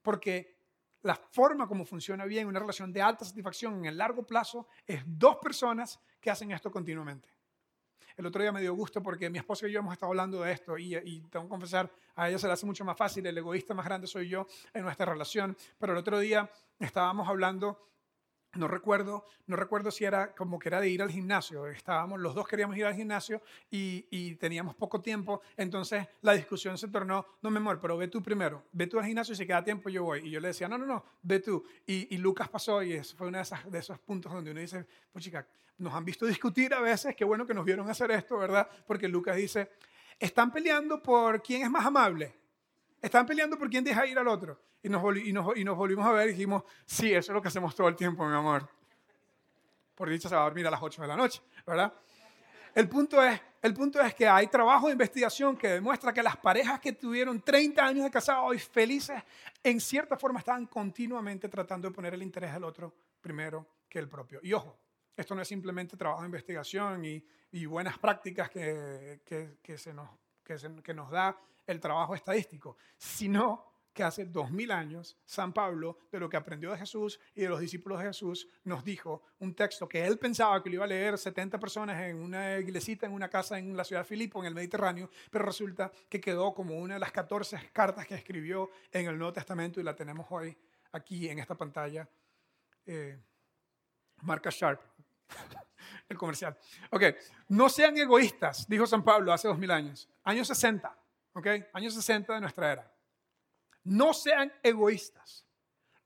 [0.00, 0.56] Porque
[1.02, 5.02] la forma como funciona bien una relación de alta satisfacción en el largo plazo es
[5.04, 7.28] dos personas que hacen esto continuamente.
[8.16, 10.52] El otro día me dio gusto porque mi esposa y yo hemos estado hablando de
[10.52, 13.36] esto y, y, tengo que confesar, a ella se le hace mucho más fácil, el
[13.36, 17.78] egoísta más grande soy yo en nuestra relación, pero el otro día estábamos hablando
[18.54, 21.66] no recuerdo, no recuerdo si era como que era de ir al gimnasio.
[21.66, 25.40] Estábamos, los dos queríamos ir al gimnasio y, teníamos poco tiempo.
[25.56, 28.64] Entonces la discusión se tornó, no me amor, pero ve tú primero.
[28.72, 30.26] Ve tú al gimnasio y si queda tiempo yo voy.
[30.26, 31.64] Y yo le decía, no, no, no, ve tú.
[31.86, 35.24] Y, Lucas pasó y eso fue uno de, de esos puntos donde uno dice, pues
[35.24, 35.46] chica,
[35.78, 38.68] nos han visto discutir a veces, qué bueno que nos vieron hacer esto, ¿verdad?
[38.86, 39.70] Porque Lucas dice,
[40.18, 42.41] están peleando por quién es más amable.
[43.02, 44.60] Están peleando por quién deja ir al otro.
[44.80, 47.74] Y nos, y y volvimos a ver y dijimos, sí, eso es lo que hacemos
[47.74, 48.68] todo el tiempo, mi amor.
[49.96, 51.92] Por dicha se va a dormir a las 8 de la noche, ¿verdad?
[52.74, 56.36] El punto, es, el punto es que hay trabajo de investigación que demuestra que las
[56.36, 59.20] parejas que tuvieron 30 años de casados y felices,
[59.62, 64.08] en cierta forma estaban continuamente tratando de poner el interés del otro primero que el
[64.08, 64.40] propio.
[64.42, 64.78] Y ojo,
[65.16, 67.22] esto no es simplemente trabajo de investigación y,
[67.66, 69.20] buenas prácticas que,
[69.62, 70.08] que, se nos,
[70.42, 71.36] que nos da
[71.72, 76.70] el trabajo estadístico, sino que hace dos mil años San Pablo, de lo que aprendió
[76.70, 80.62] de Jesús y de los discípulos de Jesús, nos dijo un texto que él pensaba
[80.62, 83.84] que lo iba a leer 70 personas en una iglesita, en una casa en la
[83.84, 87.70] ciudad de Filipo, en el Mediterráneo, pero resulta que quedó como una de las 14
[87.72, 90.56] cartas que escribió en el Nuevo Testamento y la tenemos hoy
[90.92, 92.08] aquí en esta pantalla.
[92.86, 93.18] Eh,
[94.22, 94.80] marca Sharp,
[96.08, 96.56] el comercial.
[96.90, 97.02] Ok,
[97.48, 100.96] no sean egoístas, dijo San Pablo hace dos mil años, años 60,
[101.34, 102.92] ok, años 60 de nuestra era.
[103.84, 105.46] No sean egoístas.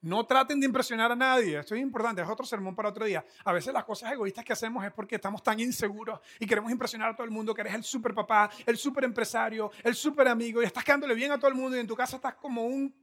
[0.07, 1.59] No traten de impresionar a nadie.
[1.59, 3.25] Esto es importante, es otro sermón para otro día.
[3.45, 7.11] A veces las cosas egoístas que hacemos es porque estamos tan inseguros y queremos impresionar
[7.11, 10.63] a todo el mundo que eres el super papá, el super empresario, el super amigo
[10.63, 12.95] y estás quedándole bien a todo el mundo y en tu casa estás como un...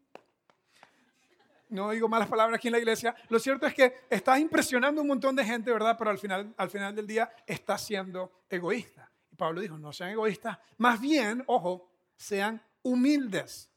[1.68, 3.14] No digo malas palabras aquí en la iglesia.
[3.30, 5.98] Lo cierto es que estás impresionando a un montón de gente, ¿verdad?
[5.98, 9.12] Pero al final, al final del día estás siendo egoísta.
[9.30, 10.58] Y Pablo dijo, no sean egoístas.
[10.78, 13.70] Más bien, ojo, sean humildes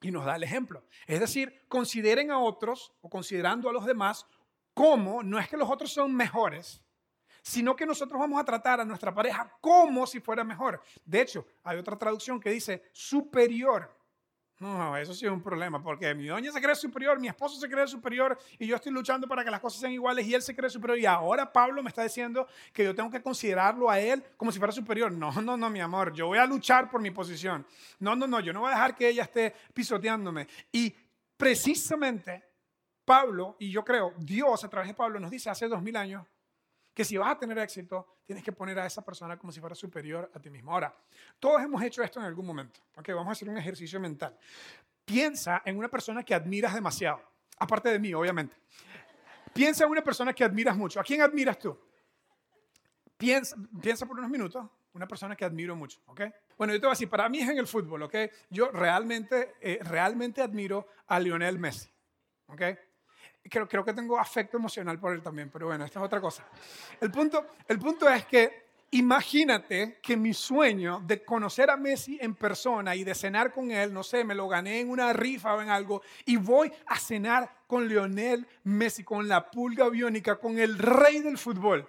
[0.00, 0.84] y nos da el ejemplo.
[1.06, 4.26] Es decir, consideren a otros o considerando a los demás
[4.74, 6.82] como, no es que los otros son mejores,
[7.42, 10.80] sino que nosotros vamos a tratar a nuestra pareja como si fuera mejor.
[11.04, 13.97] De hecho, hay otra traducción que dice superior.
[14.60, 17.68] No, eso sí es un problema, porque mi doña se cree superior, mi esposo se
[17.68, 20.54] cree superior y yo estoy luchando para que las cosas sean iguales y él se
[20.56, 20.98] cree superior.
[20.98, 24.58] Y ahora Pablo me está diciendo que yo tengo que considerarlo a él como si
[24.58, 25.12] fuera superior.
[25.12, 27.64] No, no, no, mi amor, yo voy a luchar por mi posición.
[28.00, 30.48] No, no, no, yo no voy a dejar que ella esté pisoteándome.
[30.72, 30.92] Y
[31.36, 32.42] precisamente
[33.04, 36.26] Pablo, y yo creo, Dios a través de Pablo nos dice hace dos mil años,
[36.98, 39.76] que si vas a tener éxito, tienes que poner a esa persona como si fuera
[39.76, 40.72] superior a ti mismo.
[40.72, 40.92] Ahora,
[41.38, 42.80] todos hemos hecho esto en algún momento.
[42.96, 44.36] Ok, vamos a hacer un ejercicio mental.
[45.04, 47.22] Piensa en una persona que admiras demasiado,
[47.56, 48.56] aparte de mí, obviamente.
[49.54, 50.98] Piensa en una persona que admiras mucho.
[50.98, 51.78] ¿A quién admiras tú?
[53.16, 56.22] Piensa, piensa por unos minutos, una persona que admiro mucho, ¿ok?
[56.56, 58.16] Bueno, yo te voy a decir, para mí es en el fútbol, ¿ok?
[58.50, 61.88] Yo realmente, eh, realmente admiro a Lionel Messi,
[62.48, 62.62] ¿ok?
[63.48, 66.44] Creo, creo que tengo afecto emocional por él también, pero bueno, esta es otra cosa.
[67.00, 72.34] El punto, el punto es que imagínate que mi sueño de conocer a Messi en
[72.34, 75.60] persona y de cenar con él, no sé, me lo gané en una rifa o
[75.60, 80.78] en algo, y voy a cenar con Lionel Messi, con la pulga biónica, con el
[80.78, 81.86] rey del fútbol.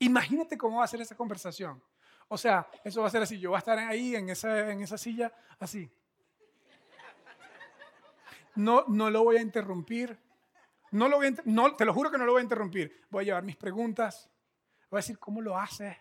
[0.00, 1.82] Imagínate cómo va a ser esa conversación.
[2.28, 4.82] O sea, eso va a ser así, yo voy a estar ahí en esa, en
[4.82, 5.90] esa silla, así.
[8.54, 10.18] No, no lo voy a interrumpir,
[10.92, 13.06] no lo no, te lo juro que no lo voy a interrumpir.
[13.10, 14.30] Voy a llevar mis preguntas.
[14.90, 15.96] Voy a decir, ¿cómo lo haces?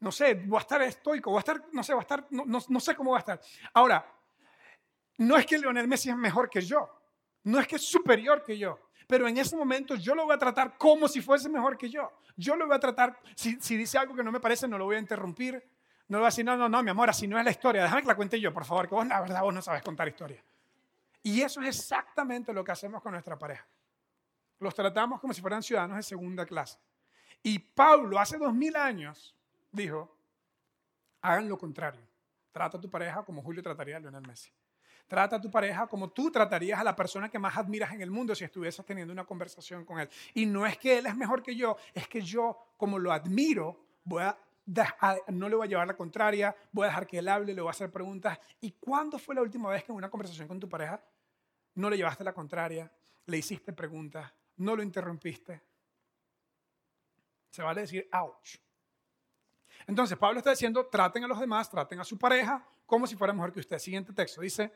[0.00, 2.44] No sé, voy a estar estoico, voy a estar, no sé, voy a estar, no,
[2.46, 3.40] no, sé cómo va a estar.
[3.74, 4.06] Ahora,
[5.18, 6.88] no es que Leonel Messi es mejor que yo.
[7.44, 8.78] No es que es superior que yo.
[9.08, 12.12] Pero en ese momento yo lo voy a tratar como si fuese mejor que yo.
[12.36, 14.84] Yo lo voy a tratar, si, si dice algo que no me parece, no lo
[14.84, 15.54] voy a interrumpir.
[16.08, 17.82] No le voy a decir, no, no, no, mi amor, así no es la historia.
[17.82, 20.08] Déjame que la cuente yo, por favor, que vos la verdad vos no sabes contar
[20.08, 20.42] historia.
[21.28, 23.66] Y eso es exactamente lo que hacemos con nuestra pareja.
[24.60, 26.78] Los tratamos como si fueran ciudadanos de segunda clase.
[27.42, 29.36] Y Pablo hace dos mil años
[29.70, 30.16] dijo,
[31.20, 32.00] hagan lo contrario.
[32.50, 34.50] Trata a tu pareja como Julio trataría a Lionel Messi.
[35.06, 38.10] Trata a tu pareja como tú tratarías a la persona que más admiras en el
[38.10, 40.08] mundo si estuvieses teniendo una conversación con él.
[40.32, 43.78] Y no es que él es mejor que yo, es que yo, como lo admiro,
[44.06, 47.68] no le voy a llevar la contraria, voy a dejar que él hable, le voy
[47.68, 48.40] a hacer preguntas.
[48.62, 50.98] ¿Y cuándo fue la última vez que en una conversación con tu pareja
[51.78, 52.90] no le llevaste la contraria,
[53.26, 55.62] le hiciste preguntas, no lo interrumpiste?
[57.50, 58.56] Se vale decir, ouch.
[59.86, 63.32] Entonces, Pablo está diciendo, traten a los demás, traten a su pareja como si fuera
[63.32, 63.78] mejor que usted.
[63.78, 64.72] Siguiente texto, dice,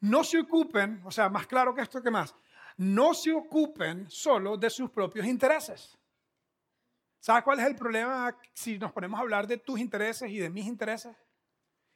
[0.00, 2.34] no se ocupen, o sea, más claro que esto que más,
[2.78, 5.98] no se ocupen solo de sus propios intereses.
[7.20, 10.48] ¿Sabes cuál es el problema si nos ponemos a hablar de tus intereses y de
[10.48, 11.14] mis intereses?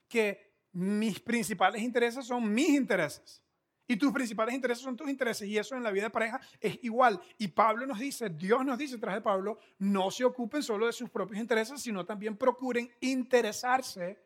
[0.07, 3.42] Que mis principales intereses son mis intereses.
[3.85, 5.47] Y tus principales intereses son tus intereses.
[5.47, 7.19] Y eso en la vida de pareja es igual.
[7.37, 10.93] Y Pablo nos dice, Dios nos dice tras de Pablo, no se ocupen solo de
[10.93, 14.25] sus propios intereses, sino también procuren interesarse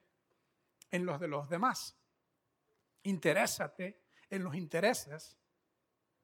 [0.92, 1.98] en los de los demás.
[3.04, 5.38] Interésate en los intereses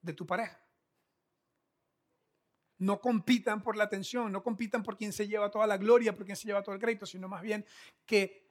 [0.00, 0.60] de tu pareja.
[2.78, 6.24] no compitan por la atención, no compitan por quien se lleva toda la gloria, por
[6.24, 7.64] quien se lleva todo el crédito, sino más bien
[8.04, 8.44] que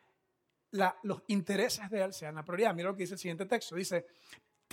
[1.04, 2.74] los intereses de él sean la prioridad.
[2.74, 3.76] Mira lo que dice el siguiente texto.
[3.76, 4.08] Dice,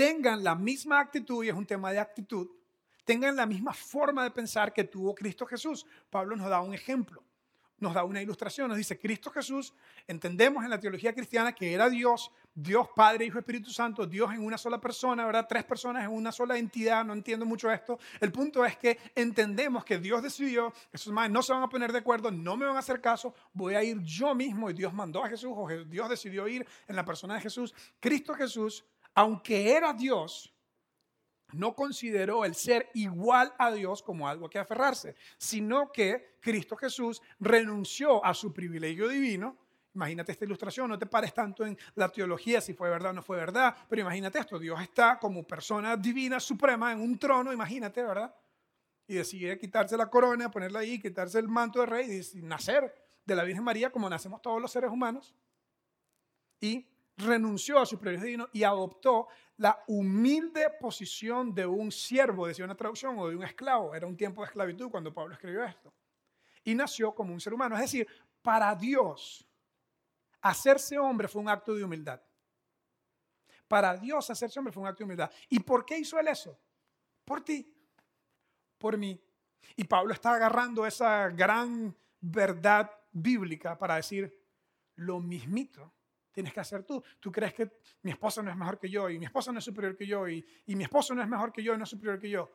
[0.01, 2.49] tengan la misma actitud, y es un tema de actitud,
[3.05, 5.85] tengan la misma forma de pensar que tuvo Cristo Jesús.
[6.09, 7.23] Pablo nos da un ejemplo
[7.81, 9.75] nos da una ilustración, nos dice, Cristo Jesús,
[10.07, 14.45] entendemos en la teología cristiana que era Dios, Dios Padre, Hijo, Espíritu Santo, Dios en
[14.45, 15.47] una sola persona, ¿verdad?
[15.49, 17.99] Tres personas en una sola entidad, no entiendo mucho esto.
[18.21, 21.91] El punto es que entendemos que Dios decidió, esos más no se van a poner
[21.91, 24.93] de acuerdo, no me van a hacer caso, voy a ir yo mismo y Dios
[24.93, 27.75] mandó a Jesús o Dios decidió ir en la persona de Jesús.
[27.99, 30.55] Cristo Jesús, aunque era Dios,
[31.53, 37.21] no consideró el ser igual a Dios como algo que aferrarse, sino que Cristo Jesús
[37.39, 39.57] renunció a su privilegio divino.
[39.95, 43.23] Imagínate esta ilustración, no te pares tanto en la teología, si fue verdad o no
[43.23, 48.03] fue verdad, pero imagínate esto, Dios está como persona divina suprema en un trono, imagínate,
[48.03, 48.33] ¿verdad?
[49.09, 52.95] Y decide quitarse la corona, ponerla ahí, quitarse el manto de rey y nacer
[53.25, 55.35] de la Virgen María como nacemos todos los seres humanos.
[56.61, 56.90] Y
[57.21, 63.19] renunció a su privilegio y adoptó la humilde posición de un siervo, decía una traducción,
[63.19, 63.95] o de un esclavo.
[63.95, 65.93] Era un tiempo de esclavitud cuando Pablo escribió esto.
[66.65, 67.75] Y nació como un ser humano.
[67.75, 68.07] Es decir,
[68.43, 69.47] para Dios,
[70.41, 72.21] hacerse hombre fue un acto de humildad.
[73.69, 75.31] Para Dios, hacerse hombre fue un acto de humildad.
[75.49, 76.59] ¿Y por qué hizo él eso?
[77.25, 77.73] Por ti,
[78.79, 79.23] por mí.
[79.77, 84.37] Y Pablo está agarrando esa gran verdad bíblica para decir
[84.97, 85.93] lo mismito
[86.33, 87.03] tienes que hacer tú.
[87.19, 87.71] Tú crees que
[88.03, 90.29] mi esposa no es mejor que yo y mi esposa no es superior que yo
[90.29, 92.51] y, mi esposo no es mejor que yo y no es superior que yo.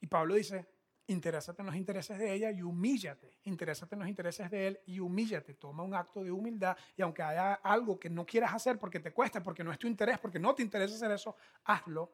[0.00, 0.66] Y Pablo dice,
[1.06, 3.38] interésate en los intereses de ella y humíllate.
[3.44, 5.54] Interésate en los intereses de él y humíllate.
[5.54, 9.12] Toma un acto de humildad y aunque haya algo que no quieras hacer porque te
[9.12, 12.12] cuesta, porque no es tu interés, porque no te interesa hacer eso, hazlo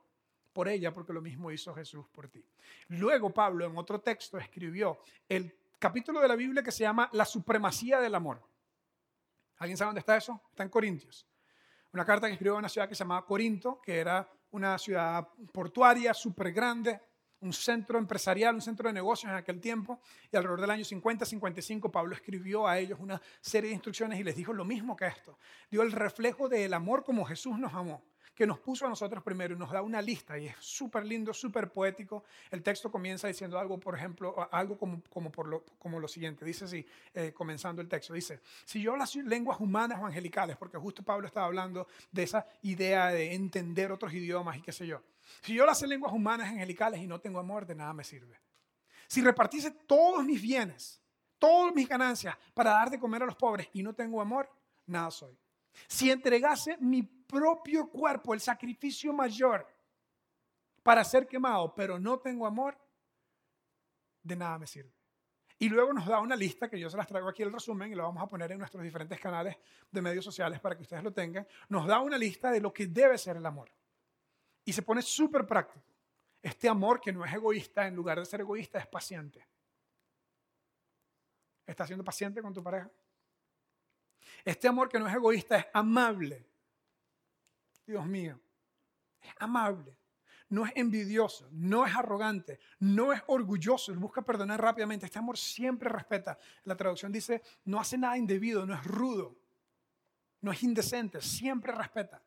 [0.52, 2.44] por ella porque lo mismo hizo Jesús por ti.
[2.88, 7.24] Luego Pablo en otro texto escribió el capítulo de la Biblia que se llama La
[7.24, 8.49] supremacía del amor.
[9.60, 10.42] ¿Alguien sabe dónde está eso?
[10.50, 11.26] Está en Corintios.
[11.92, 15.28] Una carta que escribió en una ciudad que se llamaba Corinto, que era una ciudad
[15.52, 16.98] portuaria súper grande,
[17.40, 20.00] un centro empresarial, un centro de negocios en aquel tiempo.
[20.32, 24.34] Y alrededor del año 50-55 Pablo escribió a ellos una serie de instrucciones y les
[24.34, 25.38] dijo lo mismo que esto.
[25.70, 28.02] Dio el reflejo del amor como Jesús nos amó
[28.40, 31.34] que nos puso a nosotros primero y nos da una lista y es súper lindo,
[31.34, 32.24] súper poético.
[32.50, 35.02] El texto comienza diciendo algo, por ejemplo, algo como,
[35.78, 36.46] como, lo siguiente.
[36.46, 40.78] Dice así, eh, comenzando el texto, dice, si yo las lenguas humanas o angelicales, porque
[40.78, 45.02] justo Pablo estaba hablando de esa idea de entender otros idiomas y qué sé yo.
[45.42, 48.40] Si yo las lenguas humanas angelicales y no tengo amor, de nada me sirve.
[49.06, 50.98] Si repartiese todos mis bienes,
[51.38, 54.50] todas mis ganancias para dar de comer a los pobres y no tengo amor,
[54.86, 55.36] nada soy.
[55.86, 59.66] Si entregase mi propio cuerpo, el sacrificio mayor,
[60.82, 62.76] para ser quemado, pero no tengo amor,
[64.22, 64.92] de nada me sirve.
[65.58, 67.94] Y luego nos da una lista que yo se las traigo aquí el resumen y
[67.94, 69.58] lo vamos a poner en nuestros diferentes canales
[69.90, 71.46] de medios sociales para que ustedes lo tengan.
[71.68, 73.70] Nos da una lista de lo que debe ser el amor.
[74.64, 75.84] Y se pone súper práctico.
[76.42, 79.46] Este amor que no es egoísta, en lugar de ser egoísta, es paciente.
[81.66, 82.90] ¿Estás siendo paciente con tu pareja?
[84.42, 86.49] Este amor que no es egoísta es amable.
[87.90, 88.40] Dios mío,
[89.20, 89.96] es amable.
[90.48, 95.06] No es envidioso, no es arrogante, no es orgulloso, busca perdonar rápidamente.
[95.06, 96.36] Este amor siempre respeta.
[96.64, 99.36] La traducción dice, no hace nada indebido, no es rudo,
[100.40, 102.20] no es indecente, siempre respeta.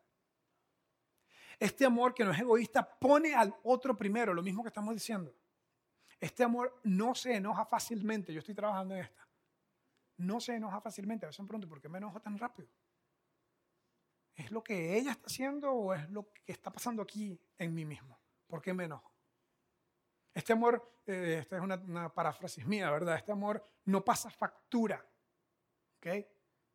[1.58, 5.34] Este amor que no es egoísta pone al otro primero, lo mismo que estamos diciendo.
[6.18, 8.32] Este amor no se enoja fácilmente.
[8.32, 9.24] Yo estoy trabajando en esta
[10.16, 11.26] no se enoja fácilmente.
[11.26, 12.68] A veces me pregunto, ¿por qué me enojo tan rápido?
[14.34, 17.84] ¿Es lo que ella está haciendo o es lo que está pasando aquí en mí
[17.84, 18.18] mismo?
[18.46, 19.12] ¿Por qué me enojo?
[20.32, 23.16] Este amor, eh, esta es una, paráfrasis mía, ¿verdad?
[23.16, 25.04] Este amor no pasa factura.
[25.98, 26.06] ¿Ok?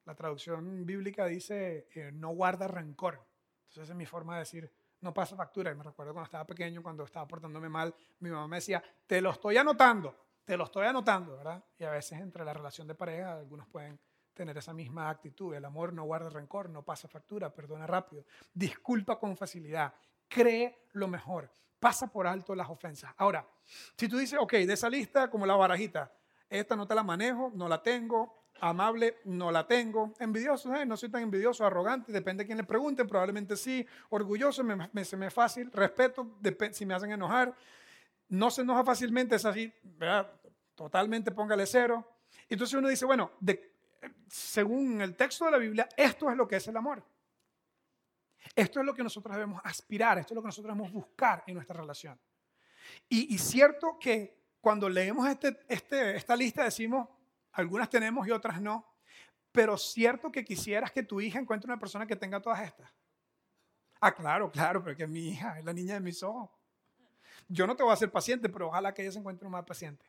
[0.06, 3.26] La traducción bíblica dice eh, no guarda rencor.
[3.68, 5.72] Entonces es mi forma de decir no pasa factura.
[5.72, 9.22] Y me recuerdo cuando estaba pequeño, cuando estaba portándome mal, mi mamá me decía, te
[9.22, 11.64] lo estoy anotando te lo estoy anotando, ¿verdad?
[11.78, 14.00] Y a veces entre la relación de pareja algunos pueden
[14.40, 15.54] tener esa misma actitud.
[15.54, 18.24] El amor no guarda rencor, no pasa factura, perdona rápido,
[18.54, 19.94] disculpa con facilidad,
[20.30, 23.14] cree lo mejor, pasa por alto las ofensas.
[23.18, 23.46] Ahora,
[23.98, 26.10] si tú dices, ok, de esa lista como la barajita,
[26.50, 30.96] esta no te la manejo, no la tengo, amable, no la tengo, envidioso, eh, no
[30.96, 35.18] soy tan envidioso, arrogante, depende de quién le pregunte, probablemente sí, orgulloso, me, me, se
[35.18, 36.38] me es fácil, respeto,
[36.72, 37.54] si me hacen enojar,
[38.30, 40.32] no se enoja fácilmente, es así, ¿verdad?
[40.76, 42.08] totalmente póngale cero.
[42.48, 43.32] Entonces uno dice, bueno,
[44.30, 47.04] según el texto de la Biblia, esto es lo que es el amor.
[48.56, 51.56] Esto es lo que nosotros debemos aspirar, esto es lo que nosotros debemos buscar en
[51.56, 52.20] nuestra relación.
[53.08, 57.08] Y, cierto que cuando leemos este, este, esta lista decimos,
[57.52, 58.86] algunas tenemos y otras no,
[59.52, 62.92] pero cierto que quisieras que tu hija encuentre una persona que tenga todas estas.
[64.02, 66.50] Ah, claro, claro, pero que mi hija es la niña de mis ojos.
[67.48, 70.06] Yo no te voy a ser paciente, pero ojalá que ella se encuentre más paciente.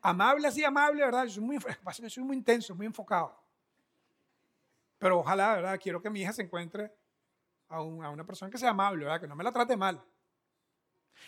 [0.00, 1.24] Amable, así amable, ¿verdad?
[1.24, 1.58] Yo soy muy,
[1.98, 3.36] yo soy muy intenso, muy enfocado.
[4.98, 5.80] Pero ojalá, ¿verdad?
[5.82, 6.92] Quiero que mi hija se encuentre
[7.68, 9.20] a, a una persona que sea amable, ¿verdad?
[9.20, 10.02] Que no me la trate mal.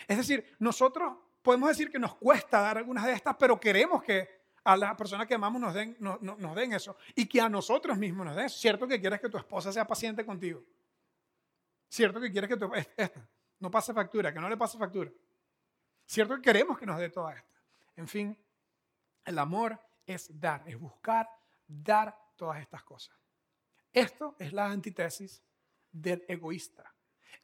[0.07, 4.39] Es decir, nosotros podemos decir que nos cuesta dar algunas de estas, pero queremos que
[4.65, 8.27] a las personas que amamos nos den, nos den eso y que a nosotros mismos
[8.27, 10.63] nos den ¿Cierto que quieres que tu esposa sea paciente contigo?
[11.89, 13.27] ¿Cierto que quieres que tu, esta
[13.61, 15.11] no pase factura, que no le pase factura?
[16.05, 17.49] ¿Cierto que queremos que nos dé toda esta?
[17.97, 18.37] En fin,
[19.29, 21.29] el amor es dar, es buscar
[21.67, 23.15] dar todas estas cosas.
[23.93, 25.43] Esto es la antítesis
[25.93, 26.95] del egoísta.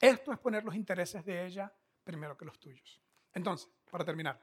[0.00, 1.70] Esto es poner los intereses de ella
[2.02, 3.02] primero que los tuyos.
[3.34, 4.40] Entonces, para terminar,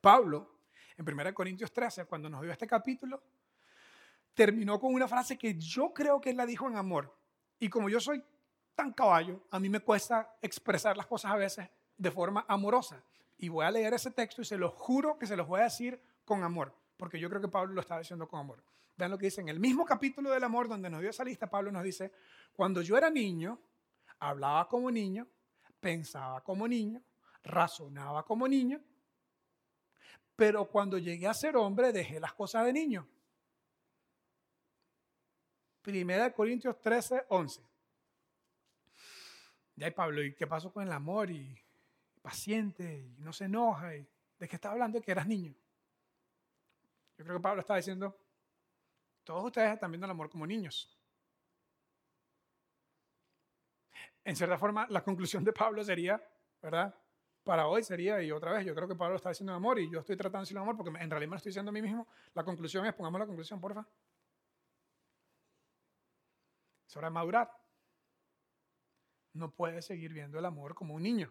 [0.00, 0.60] Pablo,
[0.96, 3.22] en 1 Corintios 13, cuando nos dio este capítulo,
[4.32, 7.14] terminó con una frase que yo creo que él la dijo en amor.
[7.58, 8.24] Y como yo soy
[8.74, 11.68] tan caballo, a mí me cuesta expresar las cosas a veces
[11.98, 13.04] de forma amorosa.
[13.36, 15.64] Y voy a leer ese texto y se lo juro que se los voy a
[15.64, 16.00] decir
[16.30, 18.62] con amor, porque yo creo que Pablo lo está diciendo con amor.
[18.96, 21.50] Vean lo que dice en el mismo capítulo del amor donde nos dio esa lista,
[21.50, 22.12] Pablo nos dice,
[22.52, 23.58] cuando yo era niño,
[24.20, 25.26] hablaba como niño,
[25.80, 27.02] pensaba como niño,
[27.42, 28.80] razonaba como niño,
[30.36, 33.08] pero cuando llegué a ser hombre dejé las cosas de niño.
[35.82, 37.60] Primera de Corintios 13, 11.
[39.74, 41.28] Ya hay Pablo, ¿y qué pasó con el amor?
[41.28, 41.58] Y
[42.22, 42.84] paciente,
[43.18, 43.96] y no se enoja.
[43.96, 44.06] Y,
[44.38, 45.00] ¿De qué está hablando?
[45.00, 45.56] Que eras niño.
[47.20, 48.18] Yo creo que Pablo está diciendo,
[49.24, 50.90] todos ustedes están viendo el amor como niños.
[54.24, 56.18] En cierta forma, la conclusión de Pablo sería,
[56.62, 56.94] ¿verdad?
[57.44, 60.00] Para hoy sería, y otra vez, yo creo que Pablo está diciendo amor y yo
[60.00, 62.08] estoy tratando de decir amor porque en realidad me lo estoy diciendo a mí mismo.
[62.32, 63.86] La conclusión es, pongamos la conclusión, porfa.
[66.88, 67.50] Es hora de madurar.
[69.34, 71.30] No puedes seguir viendo el amor como un niño.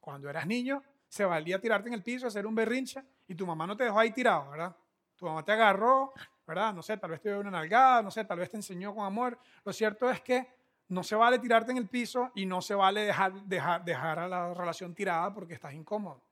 [0.00, 3.66] Cuando eras niño, se valía tirarte en el piso, hacer un berrinche y tu mamá
[3.66, 4.74] no te dejó ahí tirado, ¿verdad?
[5.14, 6.14] Tu mamá te agarró,
[6.46, 6.72] ¿verdad?
[6.72, 9.04] No sé, tal vez te dio una nalgada, no sé, tal vez te enseñó con
[9.04, 9.38] amor.
[9.62, 10.48] Lo cierto es que
[10.88, 14.26] no se vale tirarte en el piso y no se vale dejar, dejar, dejar a
[14.26, 16.22] la relación tirada porque estás incómodo.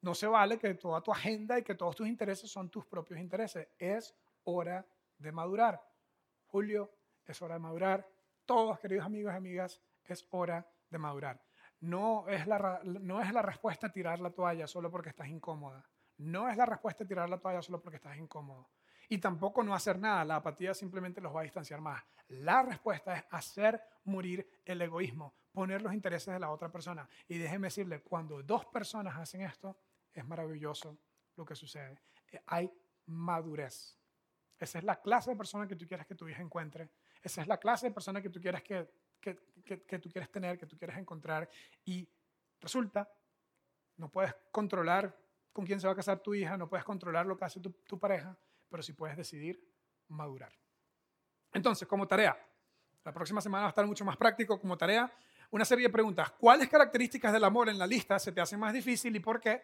[0.00, 3.20] No se vale que toda tu agenda y que todos tus intereses son tus propios
[3.20, 3.68] intereses.
[3.78, 4.84] Es hora
[5.16, 5.80] de madurar.
[6.48, 6.90] Julio,
[7.24, 8.04] es hora de madurar.
[8.44, 11.40] Todos, queridos amigos y amigas, es hora de madurar.
[11.82, 15.84] No es, la, no es la respuesta tirar la toalla solo porque estás incómoda.
[16.18, 18.68] No es la respuesta tirar la toalla solo porque estás incómodo
[19.12, 20.24] y tampoco no hacer nada.
[20.24, 22.02] La apatía simplemente los va a distanciar más.
[22.28, 27.06] La respuesta es hacer morir el egoísmo, poner los intereses de la otra persona.
[27.28, 29.76] Y déjeme decirle, cuando dos personas hacen esto,
[30.14, 30.96] es maravilloso
[31.36, 32.00] lo que sucede.
[32.30, 32.72] Eh, hay
[33.04, 33.98] madurez.
[34.58, 36.88] Esa es la clase de persona que tú quieres que tu hija encuentre.
[37.22, 38.88] Esa es la clase de persona que tú quieres que,
[39.22, 41.48] que, que, tú quieres tener, que tú quieres encontrar.
[41.84, 42.06] Y
[42.60, 43.10] resulta,
[43.96, 45.16] no puedes controlar
[45.52, 47.70] con quién se va a casar tu hija, no puedes controlar lo que hace tu,
[47.70, 48.36] tu pareja,
[48.68, 49.62] pero si puedes decidir
[50.08, 50.52] madurar.
[51.52, 52.36] Entonces, como tarea,
[53.04, 55.10] la próxima semana va a estar mucho más práctico como tarea,
[55.50, 56.32] una serie de preguntas.
[56.32, 59.62] ¿Cuáles características del amor en la lista se te hacen más difícil y por qué?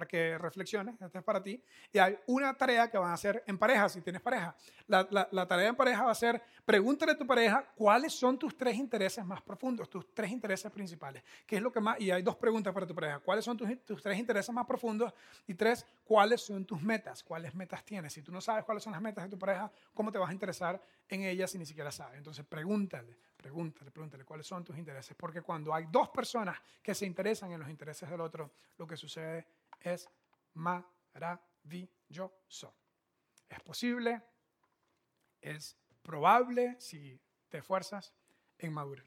[0.00, 1.62] Para que reflexiones, esto es para ti.
[1.92, 4.56] Y hay una tarea que van a hacer en pareja, si tienes pareja.
[4.86, 8.56] La, la, tarea en pareja va a ser, pregúntale a tu pareja cuáles son tus
[8.56, 11.22] tres intereses más profundos, tus tres intereses principales.
[11.46, 12.00] ¿Qué es lo que más?
[12.00, 13.18] Y hay dos preguntas para tu pareja.
[13.18, 15.12] ¿Cuáles son tus, tus tres intereses más profundos?
[15.46, 17.22] Y tres, ¿cuáles son tus metas?
[17.22, 18.14] ¿Cuáles metas tienes?
[18.14, 20.32] Si tú no sabes cuáles son las metas de tu pareja, ¿cómo te vas a
[20.32, 22.16] interesar en ellas si ni siquiera sabes?
[22.16, 25.14] Entonces, pregúntale, pregúntale, pregúntale cuáles son tus intereses.
[25.14, 28.96] Porque cuando hay dos personas que se interesan en los intereses del otro, lo que
[28.96, 30.08] sucede es
[30.54, 32.74] maravilloso.
[33.48, 34.22] Es posible,
[35.40, 38.14] es probable si te esfuerzas
[38.58, 39.06] en madurar.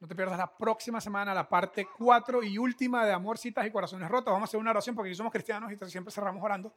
[0.00, 3.70] No te pierdas la próxima semana la parte 4 y última de Amor, Citas y
[3.70, 4.32] Corazones Rotos.
[4.32, 6.72] Vamos a hacer una oración porque somos cristianos y siempre cerramos orando.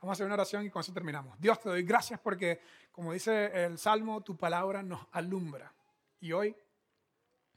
[0.00, 1.36] Vamos a hacer una oración y con eso terminamos.
[1.40, 2.60] Dios, te doy gracias porque,
[2.92, 5.72] como dice el Salmo, tu palabra nos alumbra.
[6.20, 6.54] Y hoy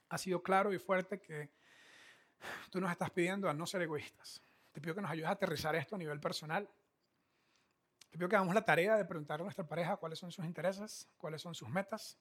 [0.09, 1.51] ha sido claro y fuerte que
[2.71, 4.41] tú nos estás pidiendo a no ser egoístas.
[4.71, 6.69] Te pido que nos ayudes a aterrizar esto a nivel personal.
[8.09, 11.09] Te pido que hagamos la tarea de preguntar a nuestra pareja cuáles son sus intereses,
[11.17, 12.17] cuáles son sus metas,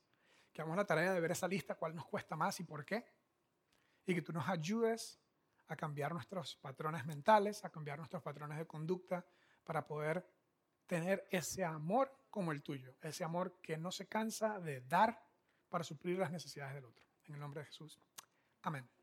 [0.53, 3.05] que hagamos la tarea de ver esa lista, cuál nos cuesta más y por qué,
[4.07, 5.21] y que tú nos ayudes
[5.69, 9.25] a cambiar nuestros patrones mentales, a cambiar nuestros patrones de conducta
[9.65, 10.29] para poder
[10.87, 15.23] tener ese amor como el tuyo, ese amor que no se cansa de dar
[15.69, 17.07] para suplir las necesidades del otro.
[17.27, 18.01] En el nombre de Jesús.
[18.63, 19.00] Amén.